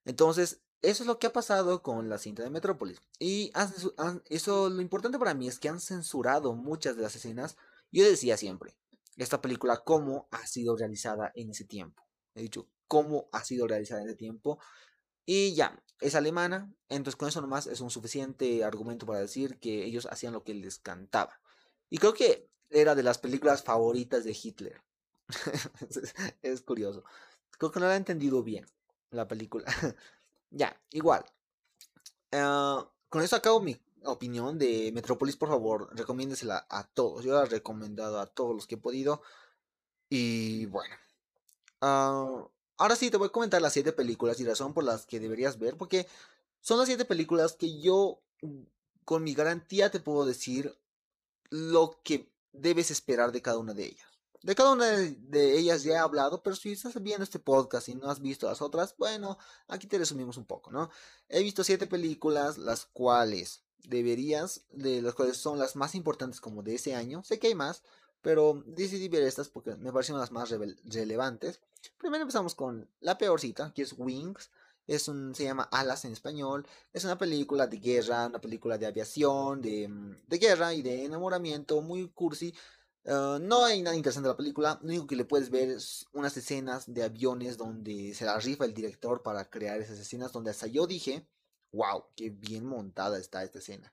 [0.05, 3.01] Entonces, eso es lo que ha pasado con la cinta de Metrópolis.
[3.19, 3.53] Y
[4.29, 7.57] eso, lo importante para mí es que han censurado muchas de las escenas.
[7.91, 8.77] Yo decía siempre,
[9.17, 12.05] esta película, cómo ha sido realizada en ese tiempo.
[12.35, 14.59] He dicho, cómo ha sido realizada en ese tiempo.
[15.25, 19.85] Y ya, es alemana, entonces con eso nomás es un suficiente argumento para decir que
[19.85, 21.41] ellos hacían lo que les cantaba.
[21.89, 24.83] Y creo que era de las películas favoritas de Hitler.
[26.43, 27.05] es, curioso.
[27.59, 28.67] Creo que no la he entendido bien
[29.11, 29.67] la película.
[30.51, 31.25] ya, igual.
[32.33, 35.37] Ah, con eso acabo mi opinión de Metrópolis.
[35.37, 37.25] Por favor, recomiéndesela a todos.
[37.25, 39.23] Yo la he recomendado a todos los que he podido.
[40.09, 40.95] Y bueno.
[41.81, 42.49] Uh,
[42.79, 45.59] Ahora sí, te voy a comentar las siete películas y razón por las que deberías
[45.59, 46.07] ver, porque
[46.61, 48.63] son las siete películas que yo, mm,
[49.05, 50.77] con mi garantía, te puedo decir
[51.51, 54.07] lo que debes esperar de cada una de ellas.
[54.43, 57.95] De cada una de ellas ya he hablado, pero si estás viendo este podcast y
[57.95, 60.91] no has visto las otras, bueno, aquí te resumimos un poco, ¿no?
[61.29, 66.63] He visto siete películas, las cuales deberías, de las cuales son las más importantes como
[66.63, 67.23] de ese año.
[67.25, 67.83] Sé que hay más,
[68.23, 70.51] pero decidí ver estas porque me parecieron las más
[70.85, 71.61] relevantes.
[71.99, 74.51] Primero empezamos con la peorcita, que es Wings.
[74.87, 76.67] Es un, se llama Alas en español.
[76.93, 81.05] Es una película de guerra, una película de aviación, de, mm, de guerra y de
[81.05, 82.55] enamoramiento, muy cursi.
[83.07, 84.79] Ah, no hay nada interesante en la película.
[84.83, 88.65] Lo único que le puedes ver es unas escenas de aviones donde se la rifa
[88.65, 90.33] el director para crear esas escenas.
[90.33, 91.27] Donde hasta yo dije,
[91.73, 93.93] wow, qué bien montada está esta escena.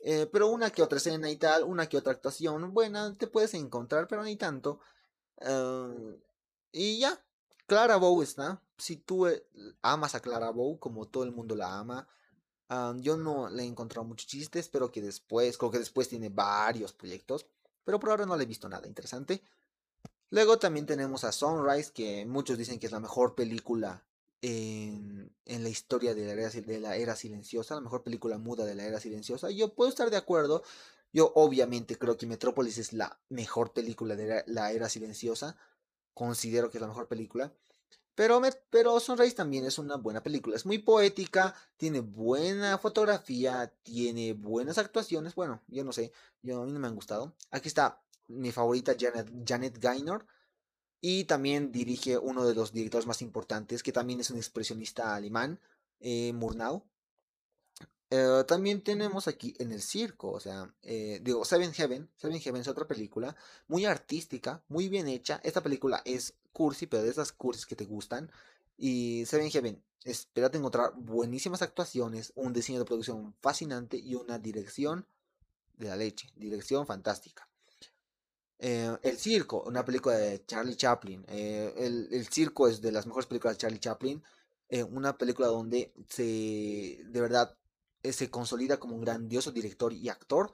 [0.00, 3.54] Eh, pero una que otra escena y tal, una que otra actuación buena te puedes
[3.54, 4.80] encontrar, pero ni tanto.
[5.38, 6.20] Em,
[6.72, 7.20] y ya,
[7.66, 8.62] Clara Bow está.
[8.76, 9.44] Si tú eh,
[9.82, 12.08] amas a Clara Bow, como todo el mundo la ama,
[13.00, 14.58] yo no le he encontrado mucho chiste.
[14.58, 17.46] Espero que después, creo que después tiene varios proyectos,
[17.84, 19.42] pero por ahora no le he visto nada interesante.
[20.30, 24.04] Luego también tenemos a Sunrise, que muchos dicen que es la mejor película
[24.42, 26.26] en, la historia de
[26.80, 29.50] la, era, silenciosa, la mejor película muda de la era silenciosa.
[29.50, 30.62] Yo puedo estar de acuerdo.
[31.12, 35.56] Yo obviamente creo que Metrópolis es la mejor película de la, era silenciosa.
[36.14, 37.52] Considero que es la mejor película.
[38.14, 40.56] Pero, me, pero Sunrise también es una buena película.
[40.56, 45.36] Es muy poética, tiene buena fotografía, tiene buenas actuaciones.
[45.36, 46.12] Bueno, yo no sé,
[46.42, 47.36] yo, a mí no me han gustado.
[47.52, 50.26] Aquí está mi favorita Janet, Janet Gaynor
[51.00, 55.60] y también dirige uno de los directores más importantes, que también es un expresionista alemán,
[56.00, 56.84] eh, Murnau.
[58.10, 62.08] Eh, también tenemos aquí en el circo, o sea, eh, digo, Seven Heaven.
[62.16, 63.36] Seven Heaven es otra película
[63.68, 65.40] muy artística, muy bien hecha.
[65.44, 68.30] Esta película es cursi, pero de esas cursis que te gustan.
[68.78, 75.06] Y Seven Heaven, espérate encontrar buenísimas actuaciones, un diseño de producción fascinante y una dirección
[75.76, 76.30] de la leche.
[76.34, 77.48] Dirección fantástica.
[78.58, 81.24] Eh, el Circo, una película de Charlie Chaplin.
[81.28, 84.22] Eh, el, Circo es de las mejores películas de Charlie Chaplin.
[84.68, 87.56] Eh, una película donde se, de verdad,
[88.02, 90.52] se consolida como un grandioso director y actor.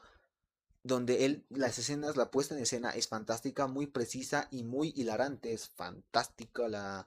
[0.82, 5.52] Donde él, las escenas, la puesta en escena es fantástica, muy precisa y muy hilarante.
[5.54, 7.06] Es fantástica la,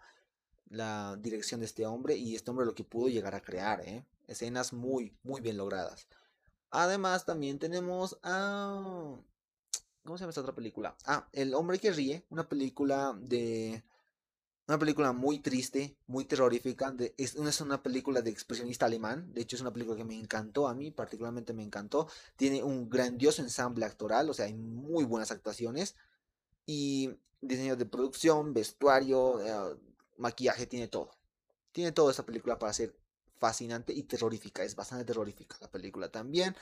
[0.69, 3.83] la dirección de este hombre y este hombre lo que pudo llegar a crear.
[4.27, 6.07] Escenas muy, muy bien logradas.
[6.71, 9.15] Además, también tenemos a.
[10.07, 10.95] ¿Cómo se llama esta otra película?
[11.03, 13.83] Ah, El hombre que ríe, una película de.
[14.65, 16.95] Una película muy triste, muy terrorífica.
[17.17, 19.33] es, es, una película de expresionista alemán.
[19.33, 22.07] De hecho, es una película que me encantó a mí, particularmente me encantó.
[22.37, 25.95] Tiene un grandioso ensamble actoral, o sea, hay muy buenas actuaciones.
[26.65, 29.77] Y diseño de producción, vestuario, eh,
[30.17, 31.11] maquillaje, tiene todo.
[31.73, 32.95] Tiene toda esta película para ser
[33.39, 34.63] fascinante y terrorífica.
[34.63, 36.55] Es bastante terrorífica la película también.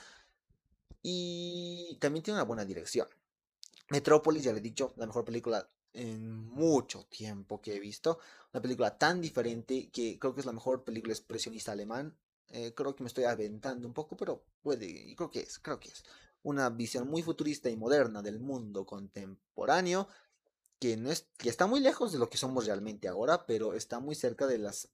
[1.00, 3.06] Y también tiene una buena dirección.
[3.90, 8.18] Metrópolis, ya le he dicho, la mejor película en mucho tiempo que he visto.
[8.52, 12.16] Una película tan diferente que creo que es la mejor película expresionista alemán.
[12.48, 15.88] Eh, creo que me estoy aventando un poco, pero puede, creo que es, creo que
[15.88, 16.04] es.
[16.42, 20.08] Una visión muy futurista y moderna del mundo contemporáneo
[20.78, 23.98] que no es, que está muy lejos de lo que somos realmente ahora, pero está
[23.98, 24.90] muy cerca de las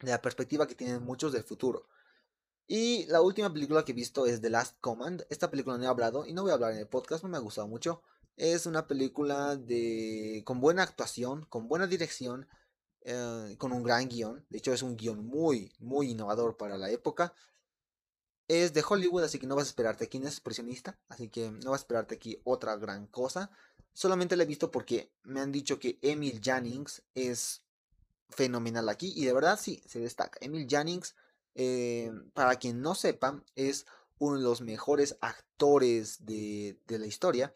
[0.00, 1.88] de la perspectiva que tienen muchos del futuro.
[2.66, 5.24] Y la última película que he visto es The Last Command.
[5.30, 7.36] Esta película no he hablado y no voy a hablar en el podcast, no me
[7.36, 8.02] ha gustado mucho.
[8.36, 12.48] Es una película de con buena actuación, con buena dirección,
[13.02, 14.44] eh, con un gran guion.
[14.50, 17.34] De hecho es un guion muy, muy innovador para la época.
[18.48, 21.70] Es de Hollywood, así que no vas a esperarte aquí un expresionista, así que no
[21.70, 23.50] vas a esperarte aquí otra gran cosa.
[23.92, 27.62] Solamente la he visto porque me han dicho que Emil Jannings es
[28.28, 30.38] fenomenal aquí y de verdad sí, se destaca.
[30.40, 31.14] Emil Jannings,
[31.56, 33.86] eh, para quien no sepa, es
[34.18, 37.52] uno de los mejores actores de, de la historia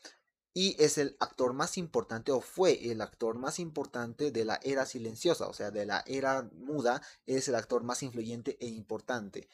[0.53, 4.85] y es el actor más importante o fue el actor más importante de la era
[4.85, 9.49] silenciosa, o sea, de la era muda, es el actor más influyente e importante.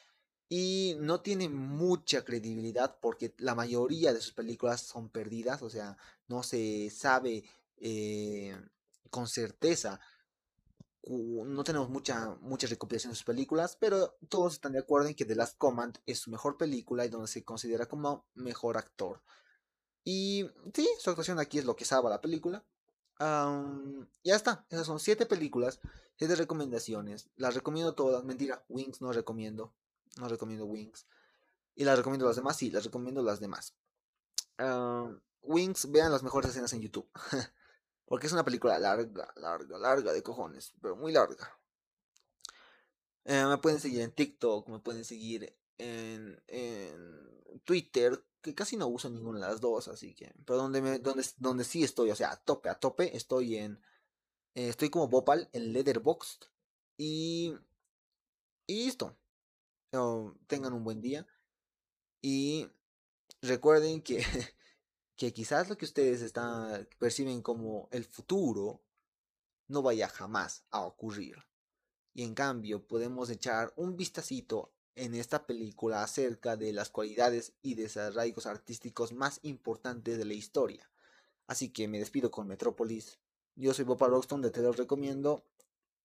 [0.49, 5.97] Y no tiene mucha credibilidad porque la mayoría de sus películas son perdidas, o sea,
[6.27, 7.43] no se sabe
[7.77, 8.57] eh,
[9.09, 9.99] con certeza
[11.09, 15.25] no tenemos mucha, mucha recopilación de sus películas, pero todos están de acuerdo en que
[15.25, 19.21] The Last Command es su mejor película y donde se considera como mejor actor.
[20.03, 22.65] Y sí, su actuación aquí es lo que salva la película.
[23.19, 25.79] ya está, esas son siete películas,
[26.17, 27.29] siete recomendaciones.
[27.35, 29.73] Las recomiendo todas, mentira, Wings no recomiendo,
[30.17, 31.07] no recomiendo Wings.
[31.75, 33.75] Y las recomiendo las demás, sí, las recomiendo las demás.
[35.41, 37.09] Wings, vean las mejores escenas en YouTube.
[38.07, 41.59] Porque es una película larga, larga, larga de cojones, pero muy larga.
[43.25, 48.87] Eh, me pueden seguir en TikTok, me pueden seguir en, en, Twitter, que casi no
[48.87, 50.33] uso ninguna de las dos, así que.
[50.45, 53.81] Pero donde, me, donde, donde sí estoy, o sea, a tope, a tope, estoy en.
[54.55, 56.45] Eh, estoy como Bopal en Leatherboxd.
[56.95, 57.53] Y.
[58.67, 59.17] Y listo.
[60.47, 61.27] tengan un buen día.
[62.21, 62.69] Y
[63.41, 64.23] recuerden que
[65.17, 68.81] que quizás lo que ustedes están, perciben como el futuro
[69.67, 71.43] no vaya jamás a ocurrir.
[72.13, 77.75] Y en cambio podemos echar un vistacito en esta película acerca de las cualidades y
[77.75, 80.89] desarrollos artísticos más importantes de la historia.
[81.47, 83.19] Así que me despido con Metrópolis.
[83.55, 85.43] Yo soy Bob Roxton de Te lo recomiendo.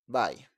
[0.06, 0.51] Bye.